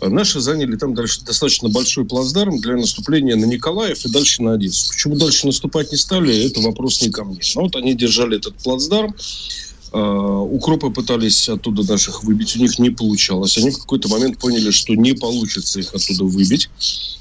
[0.03, 4.89] Наши заняли там дальше достаточно большой плацдарм для наступления на Николаев и дальше на Одессу.
[4.89, 7.41] Почему дальше наступать не стали, это вопрос не ко мне.
[7.55, 9.15] Но вот они держали этот плацдарм.
[9.93, 13.59] А, укропы пытались оттуда наших выбить, у них не получалось.
[13.59, 16.71] Они в какой-то момент поняли, что не получится их оттуда выбить.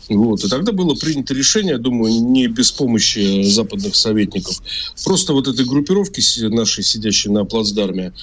[0.08, 0.44] Вот.
[0.44, 4.62] И тогда было принято решение, думаю, не без помощи западных советников,
[5.04, 8.14] просто вот этой группировки нашей, сидящей на плацдарме,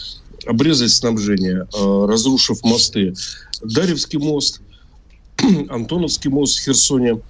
[0.46, 3.14] обрезать снабжение, а, разрушив мосты.
[3.62, 4.61] Даревский мост,
[5.68, 7.20] Антоновский мост в Херсоне.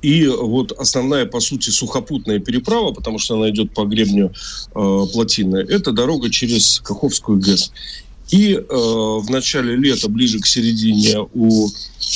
[0.00, 5.56] И вот основная, по сути, сухопутная переправа, потому что она идет по гребню э, плотины,
[5.56, 7.72] это дорога через Каховскую ГЭС.
[8.30, 11.68] И э, в начале лета, ближе к середине, у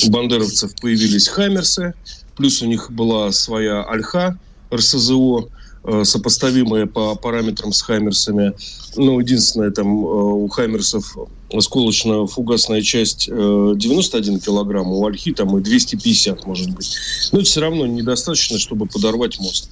[0.08, 1.94] бандеровцев появились «Хаммерсы»,
[2.36, 4.38] плюс у них была своя «Альха»,
[4.72, 5.61] РСЗО, Э,
[6.04, 8.52] сопоставимые по параметрам с Хаймерсами.
[8.96, 11.16] Ну, единственное, там э, у Хаймерсов
[11.50, 16.96] осколочно-фугасная часть 91 э, килограмм, у Альхи там и 250, может быть.
[17.32, 19.70] Но это все равно недостаточно, чтобы подорвать мост.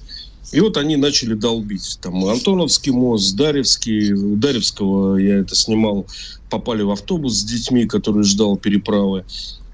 [0.51, 1.97] И вот они начали долбить.
[2.01, 4.11] Там Антоновский мост, Даревский.
[4.13, 6.05] У Даревского я это снимал.
[6.49, 9.23] Попали в автобус с детьми, который ждал переправы.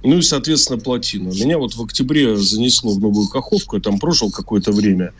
[0.07, 1.33] Ну и, соответственно, плотину.
[1.33, 3.75] Меня вот в октябре занесло в Новую Каховку.
[3.75, 5.11] Я там прожил какое-то время.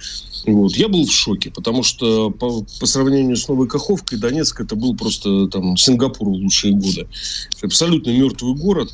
[0.45, 0.77] Вот.
[0.77, 4.95] Я был в шоке, потому что по, по сравнению с Новой Каховкой Донецк это был
[4.95, 7.05] просто там Сингапур в лучшие годы.
[7.61, 8.93] Абсолютно мертвый город.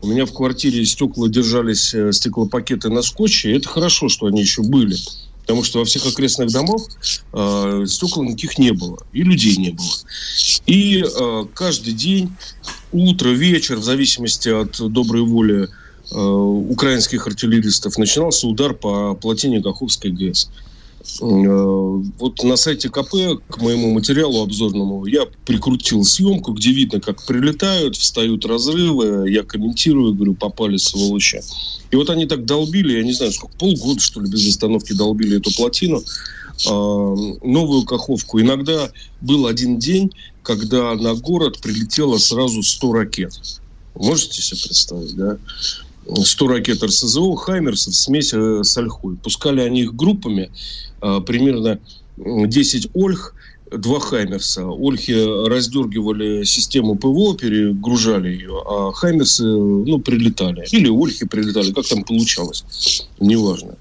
[0.00, 3.50] У меня в квартире стекла держались, э, стеклопакеты на скотче.
[3.50, 4.96] И это хорошо, что они еще были.
[5.42, 6.80] Потому что во всех окрестных домах
[7.34, 8.96] э, стекол никаких не было.
[9.12, 9.92] И людей не было.
[10.64, 12.32] И э, каждый день,
[12.94, 15.68] утро, вечер, в зависимости от доброй воли
[16.10, 20.48] э, украинских артиллеристов, начинался удар по плотине Каховской ГЭС.
[21.20, 27.26] Э, вот на сайте КП к моему материалу обзорному я прикрутил съемку, где видно, как
[27.26, 29.28] прилетают, встают разрывы.
[29.28, 31.40] Я комментирую, говорю, попали сволочи.
[31.90, 35.38] И вот они так долбили, я не знаю, сколько, полгода, что ли, без остановки долбили
[35.38, 36.00] эту плотину.
[36.66, 38.40] Э, новую Каховку.
[38.40, 40.12] Иногда был один день,
[40.44, 43.32] когда на город прилетело сразу 100 ракет.
[43.94, 45.38] Можете себе представить, да?
[46.06, 49.16] 100 ракет РСЗО, Хаймерсов, смесь э, с Ольхой.
[49.16, 50.50] Пускали они их группами,
[51.00, 51.80] э, примерно
[52.16, 53.34] 10 Ольх,
[53.70, 54.66] два Хаймерса.
[54.66, 60.66] Ольхи раздергивали систему ПВО, перегружали ее, а Хаймерсы, ну, прилетали.
[60.70, 63.76] Или Ольхи прилетали, как там получалось, неважно.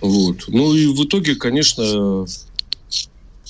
[0.00, 0.44] Вот.
[0.48, 2.26] Ну и в итоге, конечно,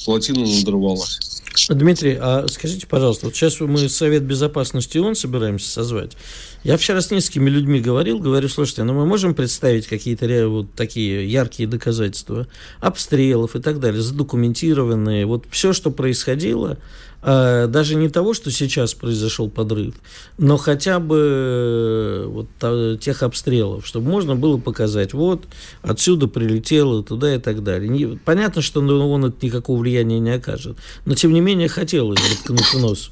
[0.04, 1.42] плотина надорвалась.
[1.68, 6.16] Дмитрий, а скажите, пожалуйста, вот сейчас мы Совет Безопасности ООН собираемся созвать.
[6.62, 11.30] Я вчера с несколькими людьми говорил, говорю, слушайте, ну мы можем представить какие-то вот такие
[11.30, 12.46] яркие доказательства
[12.80, 16.78] обстрелов и так далее, задокументированные, вот все, что происходило,
[17.26, 19.94] даже не того, что сейчас произошел подрыв,
[20.38, 25.44] но хотя бы э, вот тех обстрелов, чтобы можно было показать, вот
[25.82, 27.88] отсюда прилетело туда и так далее.
[27.88, 32.74] Не, понятно, что он это никакого влияния не окажет, но тем не менее хотелось воткнуть
[32.74, 33.10] в нос.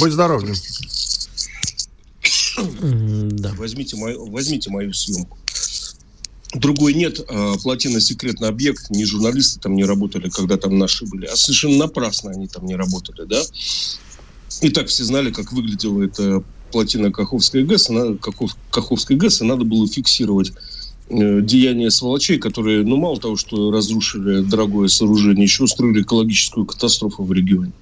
[0.00, 0.42] Будь здоров,
[2.80, 3.52] Да.
[3.56, 5.38] Возьмите мою, возьмите мою съемку.
[6.54, 11.26] Другой нет, а, плотина секретный объект, ни журналисты там не работали, когда там наши были,
[11.26, 13.42] а совершенно напрасно они там не работали, да.
[14.60, 19.44] И так все знали, как выглядела эта плотина Каховской ГЭС, она, Кахов, Каховской ГЭС, и
[19.44, 20.52] надо было фиксировать
[21.08, 27.24] э, деяния сволочей, которые, ну, мало того, что разрушили дорогое сооружение, еще устроили экологическую катастрофу
[27.24, 27.72] в регионе.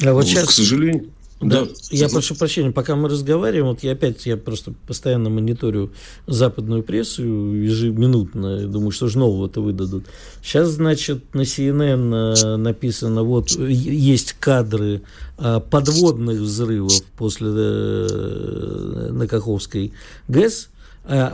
[0.00, 1.10] А вот, вот сейчас, к сожалению...
[1.40, 5.90] Да, да, я прошу прощения, пока мы разговариваем, вот я опять, я просто постоянно мониторю
[6.26, 10.04] западную прессу ежеминутно, думаю, что же нового-то выдадут.
[10.42, 15.00] Сейчас, значит, на CNN э, написано, вот, есть кадры
[15.38, 19.94] э, подводных взрывов после э, на Каховской
[20.28, 20.68] ГЭС,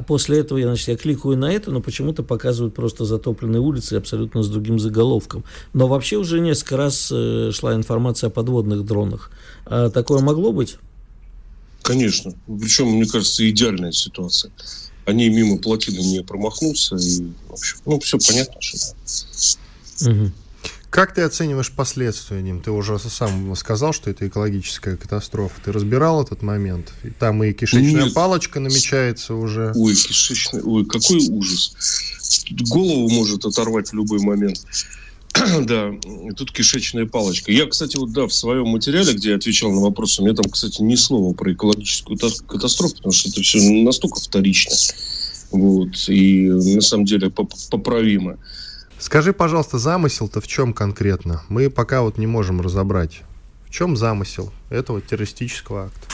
[0.06, 4.42] после этого я, значит, я кликаю на это, но почему-то показывают просто затопленные улицы абсолютно
[4.42, 5.44] с другим заголовком.
[5.74, 9.30] Но вообще уже несколько раз э, шла информация о подводных дронах.
[9.66, 10.78] А такое могло быть?
[11.82, 12.32] Конечно.
[12.46, 14.50] Причем, мне кажется, идеальная ситуация.
[15.04, 16.96] Они мимо плотины не промахнутся.
[16.96, 18.60] И, в общем, ну, все понятно.
[18.60, 18.94] Что...
[20.02, 20.30] Угу.
[20.90, 22.60] Как ты оцениваешь последствия, Ним?
[22.60, 25.60] Ты уже сам сказал, что это экологическая катастрофа.
[25.64, 26.92] Ты разбирал этот момент?
[27.02, 28.14] И там и кишечная Нет.
[28.14, 29.72] палочка намечается уже.
[29.74, 30.62] Ой, кишечная...
[30.62, 31.74] Ой, какой ужас.
[32.70, 34.60] Голову может оторвать в любой момент.
[35.64, 35.92] да,
[36.36, 37.52] тут кишечная палочка.
[37.52, 40.50] Я, кстати, вот да, в своем материале, где я отвечал на вопросы, у меня там,
[40.50, 44.74] кстати, ни слова про экологическую катастрофу, потому что это все настолько вторично.
[45.50, 48.38] Вот, и на самом деле поправимо.
[48.98, 51.42] Скажи, пожалуйста, замысел-то в чем конкретно?
[51.48, 53.22] Мы пока вот не можем разобрать.
[53.66, 56.08] В чем замысел этого террористического акта?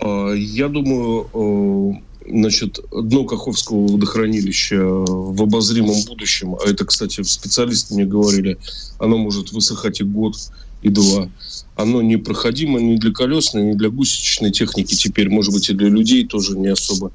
[0.00, 8.04] А, я думаю, значит, дно Каховского водохранилища в обозримом будущем, а это, кстати, специалисты мне
[8.04, 8.58] говорили,
[8.98, 10.34] оно может высыхать и год,
[10.82, 11.30] и два.
[11.76, 16.26] Оно непроходимо ни для колесной, ни для гусеничной техники теперь, может быть, и для людей
[16.26, 17.12] тоже не особо.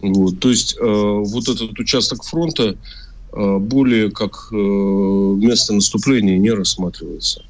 [0.00, 0.38] Вот.
[0.38, 2.76] То есть э, вот этот участок фронта
[3.32, 7.44] более как э, место наступления не рассматривается.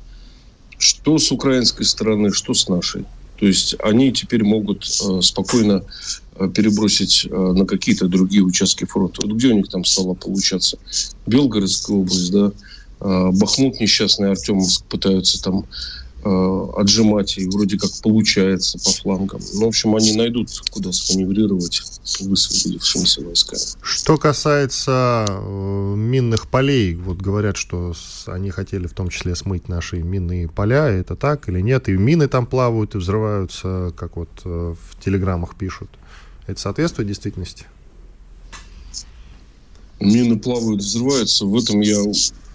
[0.79, 3.05] Что с украинской стороны, что с нашей.
[3.38, 5.85] То есть они теперь могут э, спокойно
[6.37, 9.21] э, перебросить э, на какие-то другие участки фронта.
[9.25, 10.79] Вот где у них там стало получаться?
[11.27, 12.53] Белгородская область, да,
[13.01, 15.67] Бахмут несчастный, Артемовск пытаются там
[16.24, 19.40] Э, отжимать, и вроде как получается по флангам.
[19.54, 21.81] Ну, в общем, они найдут, куда сманеврировать
[22.20, 23.61] высвободившимися войсками.
[23.83, 27.94] Что касается э, минных полей, вот говорят, что
[28.26, 31.88] они хотели в том числе смыть наши минные поля, это так или нет?
[31.88, 35.88] И мины там плавают и взрываются, как вот э, в телеграммах пишут.
[36.48, 37.66] Это соответствует действительности?
[40.00, 42.02] Мины плавают, взрываются, в этом я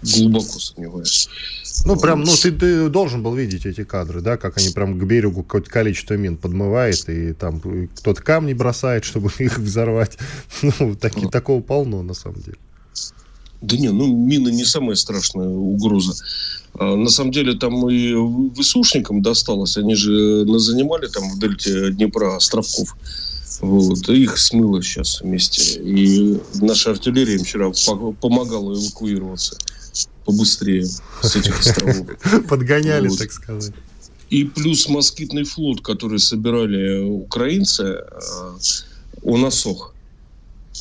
[0.04, 1.28] глубоко сомневаюсь.
[1.84, 5.04] Ну, прям, ну, ты, ты должен был видеть эти кадры, да, как они прям к
[5.04, 7.60] берегу какое-то количество мин подмывает, и там
[7.96, 10.18] кто-то камни бросает, чтобы их взорвать.
[10.78, 12.56] Ну, таки, такого полно, на самом деле.
[13.60, 16.14] Да не, ну, мины не самая страшная угроза.
[16.74, 19.76] А, на самом деле, там и высушникам досталось.
[19.76, 22.96] Они же занимали там в дельте Днепра островков.
[23.60, 25.80] Вот, их смыло сейчас вместе.
[25.80, 27.70] И наша артиллерия им вчера
[28.20, 29.56] помогала эвакуироваться
[30.24, 32.06] побыстрее с этих островов.
[32.48, 33.18] Подгоняли, вот.
[33.18, 33.72] так сказать.
[34.30, 38.56] И плюс москитный флот, который собирали украинцы, э,
[39.22, 39.94] он осох,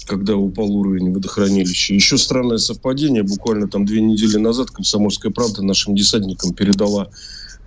[0.05, 1.93] когда упал уровень водохранилища.
[1.93, 3.23] Еще странное совпадение.
[3.23, 7.09] Буквально там две недели назад «Комсомольская правда» нашим десантникам передала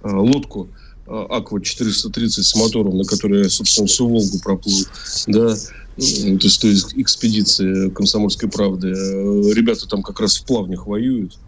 [0.02, 0.68] э, лодку
[1.06, 4.84] Аква-430 с мотором, на которой я, собственно, всю Волгу проплыл.
[5.26, 5.54] Да,
[5.96, 8.90] то есть, то есть экспедиции «Комсомольской правды».
[8.90, 11.38] Ребята там как раз в плавнях воюют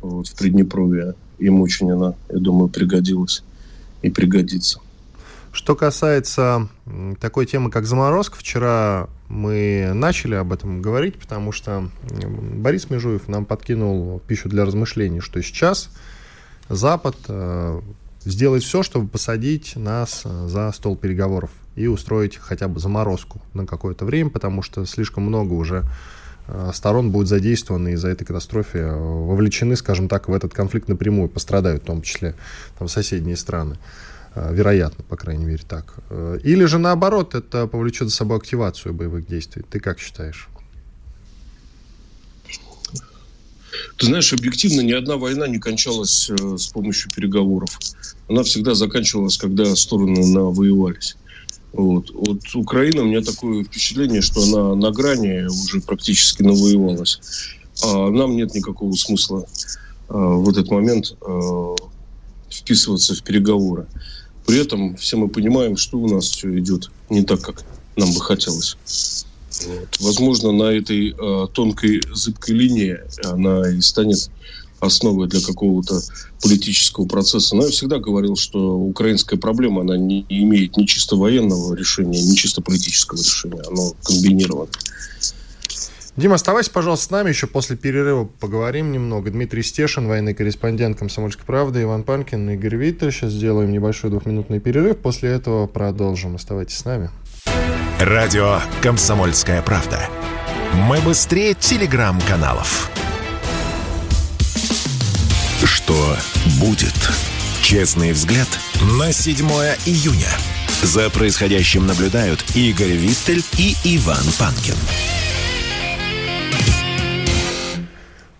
[0.00, 1.14] вот, в Приднепровье.
[1.38, 3.42] Им очень она, я думаю, пригодилась
[4.02, 4.80] и пригодится.
[5.52, 6.68] Что касается
[7.20, 13.44] такой темы, как заморозка, вчера мы начали об этом говорить, потому что Борис Межуев нам
[13.44, 15.90] подкинул пищу для размышлений, что сейчас
[16.68, 17.16] Запад
[18.30, 23.66] сделает все, чтобы посадить нас э, за стол переговоров и устроить хотя бы заморозку на
[23.66, 25.84] какое-то время, потому что слишком много уже
[26.48, 31.28] Э, сторон будут задействованы из-за этой катастрофы, э, вовлечены, скажем так, в этот конфликт напрямую,
[31.28, 32.34] пострадают в том числе
[32.78, 33.76] там, соседние страны.
[34.34, 35.94] Вероятно, по крайней мере, так.
[36.44, 39.64] Или же наоборот, это повлечет за собой активацию боевых действий.
[39.68, 40.48] Ты как считаешь?
[43.98, 47.70] Ты знаешь, объективно ни одна война не кончалась с помощью переговоров.
[48.28, 51.16] Она всегда заканчивалась, когда стороны навоевались.
[51.72, 52.10] Вот.
[52.10, 57.20] вот Украина, у меня такое впечатление, что она на грани уже практически навоевалась.
[57.84, 59.46] А нам нет никакого смысла
[60.08, 61.74] а, в этот момент а,
[62.50, 63.86] вписываться в переговоры.
[64.46, 67.64] При этом все мы понимаем, что у нас все идет не так, как
[67.96, 68.76] нам бы хотелось.
[69.66, 69.88] Вот.
[70.00, 74.30] Возможно, на этой а, тонкой зыбкой линии она и станет
[74.80, 76.00] основой для какого-то
[76.42, 77.56] политического процесса.
[77.56, 82.34] Но я всегда говорил, что украинская проблема, она не имеет ни чисто военного решения, ни
[82.34, 83.62] чисто политического решения.
[83.66, 84.70] Оно комбинировано.
[86.16, 87.28] Дима, оставайся, пожалуйста, с нами.
[87.28, 89.30] Еще после перерыва поговорим немного.
[89.30, 93.12] Дмитрий Стешин, военный корреспондент «Комсомольской правды», Иван Панкин, Игорь Виттель.
[93.12, 94.96] Сейчас сделаем небольшой двухминутный перерыв.
[94.96, 96.34] После этого продолжим.
[96.34, 97.10] Оставайтесь с нами.
[97.98, 100.08] Радио «Комсомольская правда».
[100.72, 102.90] Мы быстрее телеграм-каналов.
[105.64, 106.16] Что
[106.60, 106.94] будет?
[107.60, 108.46] Честный взгляд
[109.00, 109.44] на 7
[109.84, 110.30] июня.
[110.84, 114.76] За происходящим наблюдают Игорь Виттель и Иван Панкин.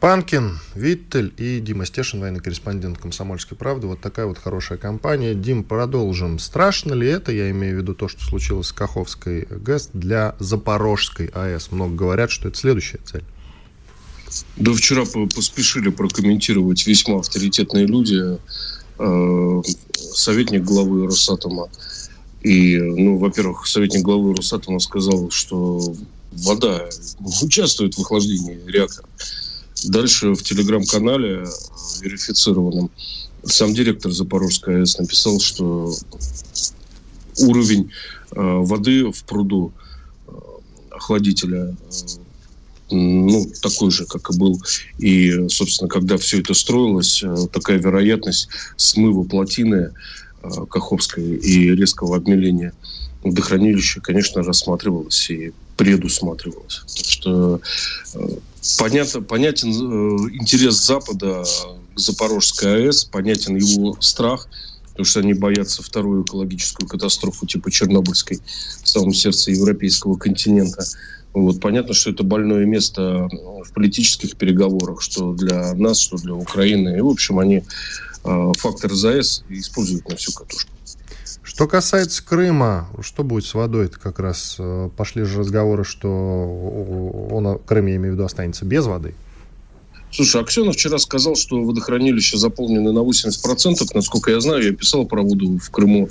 [0.01, 3.89] Панкин, Виттель и Дима Стешин, военный корреспондент «Комсомольской правды».
[3.89, 5.35] Вот такая вот хорошая компания.
[5.35, 6.39] Дим, продолжим.
[6.39, 11.27] Страшно ли это, я имею в виду то, что случилось с Каховской ГЭС, для Запорожской
[11.35, 11.73] АЭС?
[11.73, 13.25] Много говорят, что это следующая цель.
[14.57, 18.39] Да вчера поспешили прокомментировать весьма авторитетные люди.
[19.01, 19.63] Э,
[20.13, 21.71] советник главы Росатома.
[22.43, 25.93] И, ну, во-первых, советник главы Росатома сказал, что
[26.31, 26.89] вода
[27.43, 29.09] участвует в охлаждении реактора.
[29.85, 31.45] Дальше в телеграм-канале
[32.01, 32.91] верифицированном
[33.45, 35.95] сам директор Запорожской АЭС написал, что
[37.39, 37.91] уровень
[38.33, 39.73] э, воды в пруду
[40.27, 40.33] э,
[40.91, 41.75] охладителя э,
[42.91, 44.61] ну, такой же, как и был.
[44.99, 49.93] И, собственно, когда все это строилось, э, такая вероятность смыва плотины
[50.43, 52.73] э, Каховской и резкого обмеления
[53.23, 56.83] водохранилища, конечно, рассматривалась и предусматривалась.
[56.97, 57.61] Так что
[58.15, 58.29] э,
[58.79, 61.45] понятно, понятен интерес Запада
[61.95, 64.49] к Запорожской АЭС, понятен его страх–
[64.99, 68.41] потому что они боятся вторую экологическую катастрофу типа Чернобыльской
[68.83, 70.85] в самом сердце европейского континента.
[71.35, 71.61] Вот.
[71.61, 76.99] Понятно, что это больное место в политических переговорах, что для нас, что для Украины.
[76.99, 77.63] И, в общем, они
[78.25, 80.73] э, фактор ЗАЭС используют на всю катушку.
[81.59, 83.87] Что касается Крыма, что будет с водой?
[83.87, 86.09] Это как раз э, пошли же разговоры, что
[87.33, 89.13] он, Крым, я имею в виду, останется без воды.
[90.13, 93.75] Слушай, Аксенов вчера сказал, что водохранилище заполнено на 80%.
[93.93, 96.09] Насколько я знаю, я писал про воду в Крыму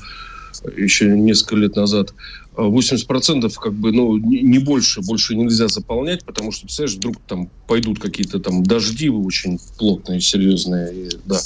[0.75, 2.13] еще несколько лет назад.
[2.57, 7.99] 80% как бы, ну, не больше, больше нельзя заполнять, потому что, представляешь, вдруг там пойдут
[7.99, 11.39] какие-то там дожди очень плотные, серьезные, и, да,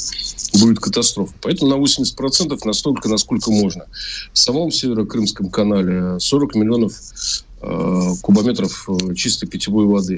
[0.59, 1.33] будет катастрофа.
[1.41, 3.85] Поэтому на 80% настолько, насколько можно.
[4.31, 6.93] В самом Северо-Крымском канале 40 миллионов
[7.61, 10.17] э, кубометров э, чистой питьевой воды.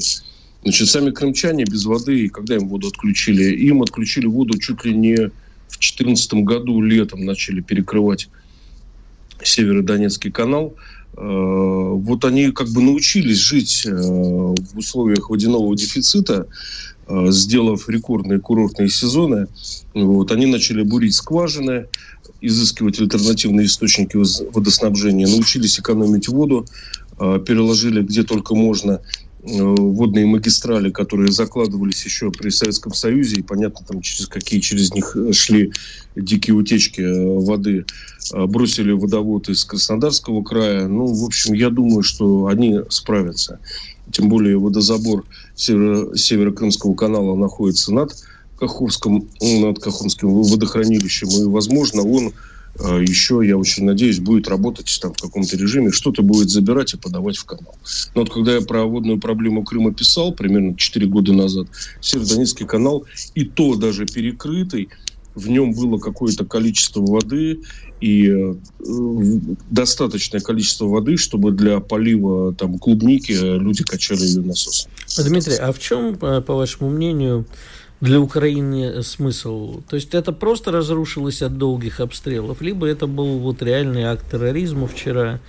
[0.64, 5.16] Значит, сами крымчане без воды, когда им воду отключили, им отключили воду чуть ли не
[5.16, 8.30] в 2014 году летом начали перекрывать
[9.44, 10.76] Северодонецкий канал.
[11.16, 16.48] Э, вот они как бы научились жить э, в условиях водяного дефицита,
[17.08, 19.48] э, сделав рекордные курортные сезоны.
[19.94, 21.88] Вот, они начали бурить скважины,
[22.42, 24.18] изыскивать альтернативные источники
[24.52, 26.66] водоснабжения, научились экономить воду,
[27.18, 29.02] переложили где только можно
[29.44, 35.16] водные магистрали, которые закладывались еще при Советском Союзе, и понятно, там через какие через них
[35.32, 35.72] шли
[36.16, 37.86] дикие утечки э, воды,
[38.34, 40.88] э, бросили водовод из Краснодарского края.
[40.88, 43.60] Ну, в общем, я думаю, что они справятся.
[44.12, 45.26] Тем более водозабор
[45.56, 48.16] северо- Северо-Крымского канала находится над
[48.58, 52.34] Каховским, над Каховским водохранилищем, и, возможно, он
[52.80, 57.38] еще, я очень надеюсь, будет работать там в каком-то режиме, что-то будет забирать и подавать
[57.38, 57.76] в канал.
[58.16, 61.68] Но вот когда я про водную проблему Крыма писал, примерно 4 года назад,
[62.02, 63.06] Северодонецкий канал,
[63.36, 64.90] и то даже перекрытый,
[65.36, 67.62] в нем было какое-то количество воды
[68.02, 68.54] и э,
[69.72, 74.92] достаточное количество воды, чтобы для полива там клубники люди качали ее насосом.
[75.18, 77.48] Дмитрий, а в чем, по вашему мнению,
[78.04, 79.82] для Украины смысл?
[79.90, 84.88] То есть это просто разрушилось от долгих обстрелов, либо это был вот реальный акт терроризма
[84.88, 85.40] вчера?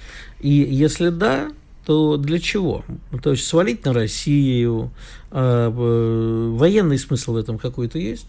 [0.41, 1.51] И если да,
[1.85, 2.85] то для чего?
[3.25, 4.93] То есть свалить на Россию,
[5.33, 8.29] а, военный смысл в этом какой-то есть?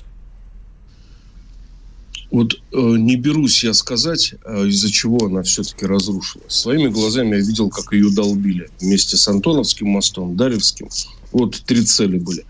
[2.32, 6.52] Вот э, не берусь я сказать, э, из-за чего она все-таки разрушилась.
[6.54, 10.90] Своими глазами я видел, как ее долбили вместе с Антоновским мостом, Даревским.
[11.32, 12.44] Вот три цели были.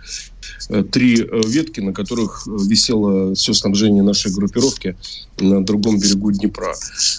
[0.69, 4.95] Э, три э, ветки, на которых э, висело все снабжение нашей группировки
[5.39, 6.73] на другом берегу Днепра.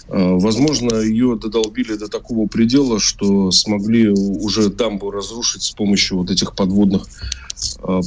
[0.07, 6.55] Возможно, ее додолбили до такого предела, что смогли уже дамбу разрушить с помощью вот этих
[6.55, 7.07] подводных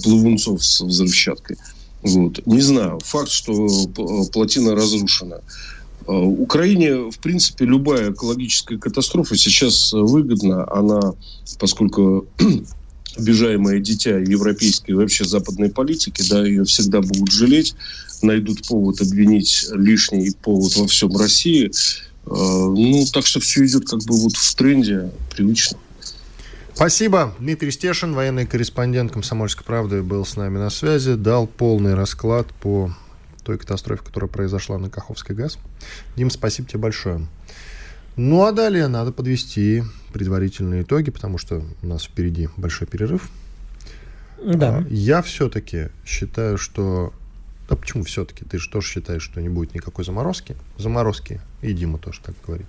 [0.03, 1.57] плывунцов с взрывчаткой.
[2.03, 2.45] Вот.
[2.47, 2.99] Не знаю.
[3.05, 3.69] Факт, что
[4.33, 5.43] плотина разрушена.
[6.07, 10.67] Украине, в принципе, любая экологическая катастрофа сейчас выгодна.
[10.73, 11.15] Она,
[11.61, 12.27] поскольку
[13.17, 17.75] обижаемое дитя европейской и вообще западной политики, да, ее всегда будут жалеть,
[18.23, 21.71] найдут повод обвинить лишний повод во всем России.
[22.27, 25.79] А, ну, так что все идет как бы вот в тренде привычно.
[26.75, 27.35] Спасибо.
[27.39, 32.95] Дмитрий Стешин, военный корреспондент «Комсомольской правды», был с нами на связи, дал полный расклад по
[33.45, 35.59] той катастрофе, которая произошла на Каховской ГАЗ.
[36.17, 37.27] Дим, спасибо тебе большое.
[38.23, 43.31] Ну, а далее надо подвести предварительные итоги, потому что у нас впереди большой перерыв.
[44.45, 44.77] Да.
[44.77, 47.15] А, я все-таки считаю, что...
[47.67, 48.45] Да почему все-таки?
[48.45, 50.55] Ты же тоже считаешь, что не будет никакой заморозки.
[50.77, 52.67] Заморозки, и Дима тоже так говорит.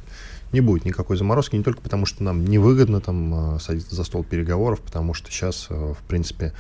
[0.53, 4.23] Не будет никакой заморозки, не только потому, что нам невыгодно там а, садиться за стол
[4.23, 6.53] переговоров, потому что сейчас, а, в принципе,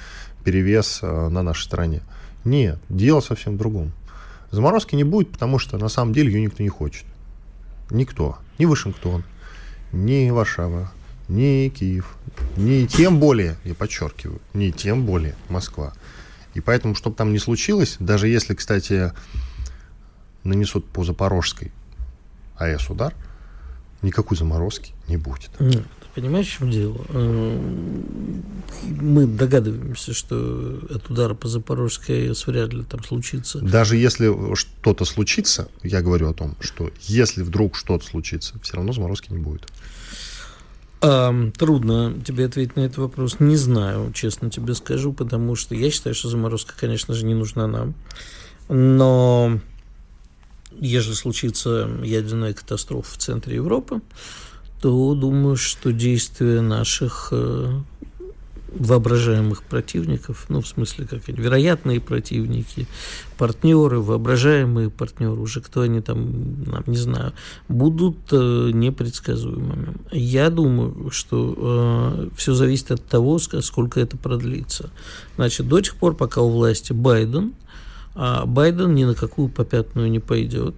[0.43, 2.01] перевес на нашей стороне.
[2.43, 3.93] Нет, дело совсем в другом.
[4.51, 7.05] Заморозки не будет, потому что на самом деле ее никто не хочет.
[7.89, 8.37] Никто.
[8.61, 9.23] Ни Вашингтон,
[9.91, 10.91] ни Варшава,
[11.27, 12.15] ни Киев,
[12.57, 15.93] ни тем более, я подчеркиваю, не тем более Москва.
[16.53, 19.13] И поэтому, чтобы там не случилось, даже если, кстати,
[20.43, 21.71] нанесут по Запорожской
[22.55, 23.15] АЭС удар,
[24.03, 25.59] никакой заморозки не будет.
[25.59, 26.97] Нет, понимаешь, в чем дело?
[27.09, 27.59] Э,
[28.99, 33.59] мы догадываемся, что от удара по Запорожской АЭС вряд ли там случится.
[33.59, 38.93] Даже если что-то случится, я говорю о том, что если вдруг что-то случится, все равно
[38.93, 39.67] заморозки не будет.
[41.01, 43.39] А, трудно тебе ответить на этот вопрос.
[43.39, 47.67] Не знаю, честно тебе скажу, потому что я считаю, что заморозка, конечно же, не нужна
[47.67, 47.95] нам.
[48.69, 49.59] Но
[50.79, 54.01] если случится ядерная катастрофа в центре Европы,
[54.81, 57.71] то думаю, что действия наших э,
[58.71, 62.87] воображаемых противников, ну, в смысле, как они, вероятные противники,
[63.37, 67.33] партнеры, воображаемые партнеры, уже кто они там, нам, не знаю,
[67.67, 69.93] будут э, непредсказуемыми.
[70.11, 74.89] Я думаю, что э, все зависит от того, сколько это продлится.
[75.35, 77.53] Значит, до тех пор, пока у власти Байден,
[78.15, 80.75] а Байден ни на какую попятную не пойдет,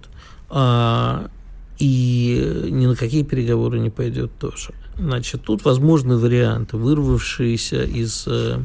[0.50, 1.30] а,
[1.78, 4.72] и ни на какие переговоры не пойдет тоже.
[4.96, 8.60] Значит, тут возможны варианты, вырвавшиеся из э,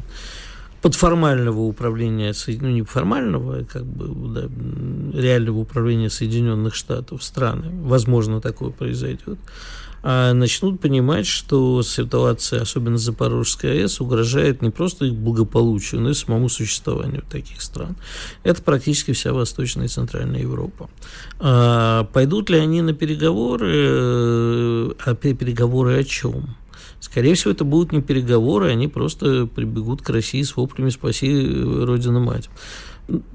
[0.80, 7.66] подформального управления, ну не формального, а как бы да, реального управления Соединенных Штатов страны.
[7.82, 9.38] Возможно, такое произойдет.
[10.02, 16.14] А начнут понимать, что ситуация, особенно Запорожской АЭС, угрожает не просто их благополучию, но и
[16.14, 17.96] самому существованию таких стран.
[18.42, 20.88] Это практически вся Восточная и Центральная Европа.
[21.38, 24.94] А пойдут ли они на переговоры?
[25.04, 26.56] А переговоры о чем?
[27.00, 32.50] Скорее всего, это будут не переговоры, они просто прибегут к России с воплями «Спаси, Родина-мать».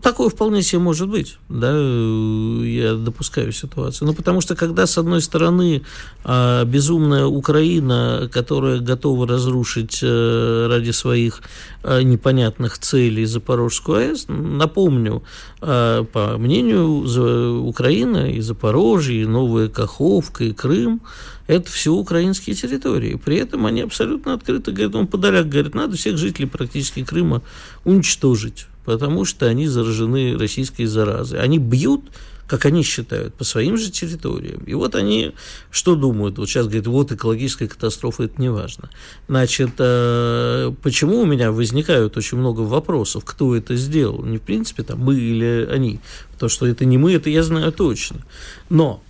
[0.01, 4.07] Такое вполне себе может быть, да, я допускаю ситуацию.
[4.07, 5.81] Ну, потому что когда, с одной стороны,
[6.23, 11.41] а, безумная Украина, которая готова разрушить э, ради своих
[11.83, 15.23] э, непонятных целей Запорожскую АЭС, напомню,
[15.61, 21.01] э, по мнению Украины и Запорожье, и Новая Каховка, и Крым,
[21.47, 23.15] это все украинские территории.
[23.23, 27.41] При этом они абсолютно открыто говорят, он подоляк говорит, надо всех жителей практически Крыма
[27.83, 31.39] уничтожить потому что они заражены российской заразой.
[31.39, 32.03] Они бьют,
[32.47, 34.63] как они считают, по своим же территориям.
[34.65, 35.33] И вот они
[35.71, 36.37] что думают?
[36.37, 38.89] Вот сейчас говорят, вот экологическая катастрофа, это не важно.
[39.27, 44.23] Значит, э, почему у меня возникают очень много вопросов, кто это сделал?
[44.23, 45.99] Не в принципе, там, мы или они.
[46.39, 48.21] То, что это не мы, это я знаю точно.
[48.69, 49.01] Но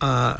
[0.00, 0.38] а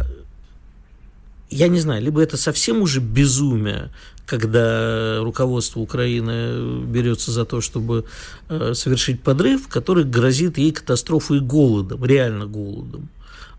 [1.51, 3.90] я не знаю, либо это совсем уже безумие,
[4.26, 8.04] когда руководство Украины берется за то, чтобы
[8.48, 13.08] э, совершить подрыв, который грозит ей катастрофой и голодом, реально голодом.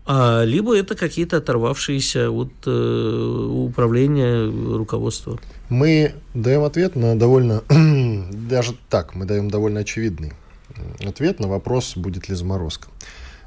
[0.08, 4.46] А либо это какие-то оторвавшиеся от э, управления
[4.76, 5.38] руководства.
[5.68, 7.62] Мы даем ответ на довольно,
[8.48, 10.32] даже так, мы даем довольно очевидный
[11.04, 12.88] ответ на вопрос, будет ли заморозка.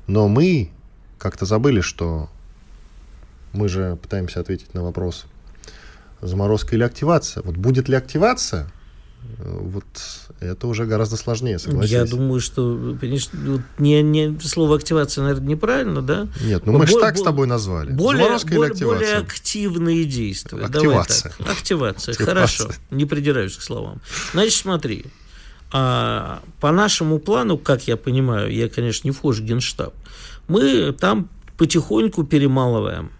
[0.08, 0.72] Но мы
[1.18, 2.30] как-то забыли, что
[3.54, 5.26] мы же пытаемся ответить на вопрос,
[6.22, 7.44] заморозка или активация.
[7.44, 8.72] Вот будет ли активация,
[9.38, 9.86] вот
[10.40, 11.92] это уже гораздо сложнее, согласись.
[11.92, 13.30] Я думаю, что, понимаешь,
[13.78, 16.28] не, не, слово активация, наверное, неправильно, да?
[16.42, 17.92] Нет, ну мы же так с тобой назвали.
[17.92, 19.08] Более, Заморозка более, или активация?
[19.08, 20.66] Более активные действия.
[20.66, 21.32] Активация.
[21.38, 21.58] Давай так.
[21.58, 22.26] Активация, активация.
[22.26, 22.72] хорошо.
[22.92, 24.02] Не придираюсь к словам.
[24.34, 25.06] Значит, смотри,
[25.72, 29.94] а, по нашему плану, как я понимаю, я, конечно, не вхож в генштаб,
[30.48, 33.12] мы там потихоньку перемалываем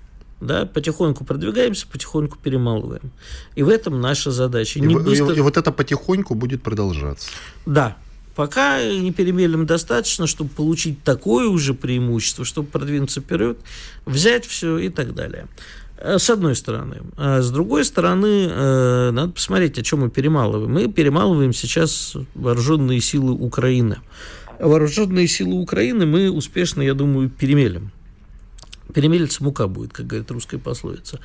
[0.42, 3.12] да, потихоньку продвигаемся, потихоньку перемалываем.
[3.56, 4.80] И в этом наша задача.
[4.80, 5.34] И, не быстро...
[5.34, 7.30] и, и вот это потихоньку будет продолжаться.
[7.66, 7.98] Да,
[8.36, 13.60] пока не перемелим достаточно, чтобы получить такое уже преимущество, чтобы продвинуться вперед,
[14.06, 15.48] взять все и так далее.
[15.98, 17.02] Э, с одной стороны.
[17.18, 20.72] А с другой стороны, э, надо посмотреть, о чем мы перемалываем.
[20.72, 23.98] Мы перемалываем сейчас вооруженные силы Украины.
[24.58, 27.92] Вооруженные силы Украины мы успешно, я думаю, перемелим
[28.94, 31.20] перемелится мука будет, как говорит русская пословица.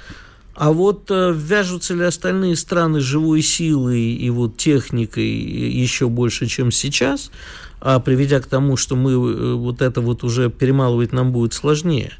[0.55, 6.71] А вот э, вяжутся ли остальные страны живой силой и вот техникой еще больше, чем
[6.71, 7.33] сейчас,
[7.81, 12.13] а приведя к тому, что мы э, вот это вот уже перемалывать нам будет сложнее.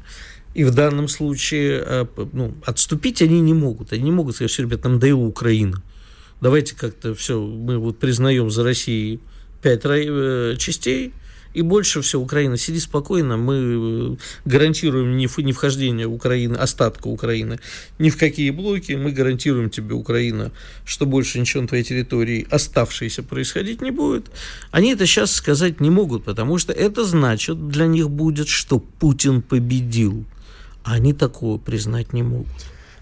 [0.53, 3.93] И в данном случае э, ну, отступить они не могут.
[3.93, 5.81] Они не могут сказать, что, ребят, нам надоела Украина.
[6.41, 9.21] Давайте как-то все, мы вот признаем за Россией
[9.61, 9.83] пять
[10.59, 11.13] частей,
[11.55, 17.59] и больше всего Украина, сиди спокойно, мы э, гарантируем не, не вхождение Украины, остатка Украины
[17.97, 20.51] ни в какие блоки, мы гарантируем тебе, Украина,
[20.83, 24.29] что больше ничего на твоей территории оставшейся происходить не будет.
[24.71, 29.41] Они это сейчас сказать не могут, потому что это значит для них будет, что Путин
[29.41, 30.25] победил.
[30.83, 32.47] А они такого признать не могут.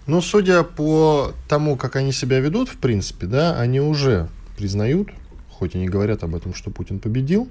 [0.06, 5.08] Но судя по тому, как они себя ведут, в принципе, да, они уже признают,
[5.50, 7.48] хоть и не говорят об этом, что Путин победил,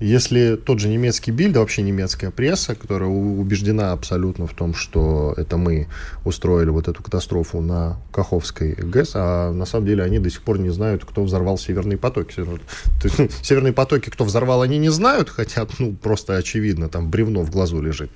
[0.00, 5.56] если тот же немецкий Бильд, вообще немецкая пресса, которая убеждена абсолютно в том, что это
[5.56, 5.88] мы
[6.24, 10.58] устроили вот эту катастрофу на Каховской ГЭС, а на самом деле они до сих пор
[10.58, 12.34] не знают, кто взорвал Северные потоки.
[13.42, 17.80] Северные потоки, кто взорвал, они не знают, хотя, ну, просто очевидно, там бревно в глазу
[17.80, 18.10] лежит.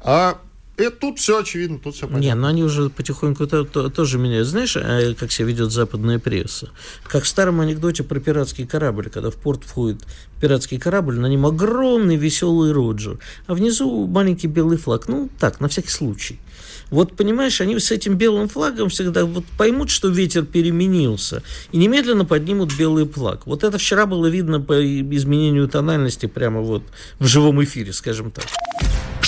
[0.00, 0.38] А
[0.78, 2.24] и тут все очевидно, тут все понятно.
[2.24, 4.48] Не, но они уже потихоньку то, то, тоже меняют.
[4.48, 6.70] Знаешь, а, как себя ведет западная пресса?
[7.04, 10.02] Как в старом анекдоте про пиратский корабль, когда в порт входит
[10.40, 15.08] пиратский корабль, на нем огромный веселый Роджер, а внизу маленький белый флаг.
[15.08, 16.38] Ну, так, на всякий случай.
[16.90, 22.24] Вот, понимаешь, они с этим белым флагом всегда вот поймут, что ветер переменился, и немедленно
[22.24, 23.46] поднимут белый флаг.
[23.46, 26.82] Вот это вчера было видно по изменению тональности прямо вот
[27.18, 28.44] в живом эфире, скажем так.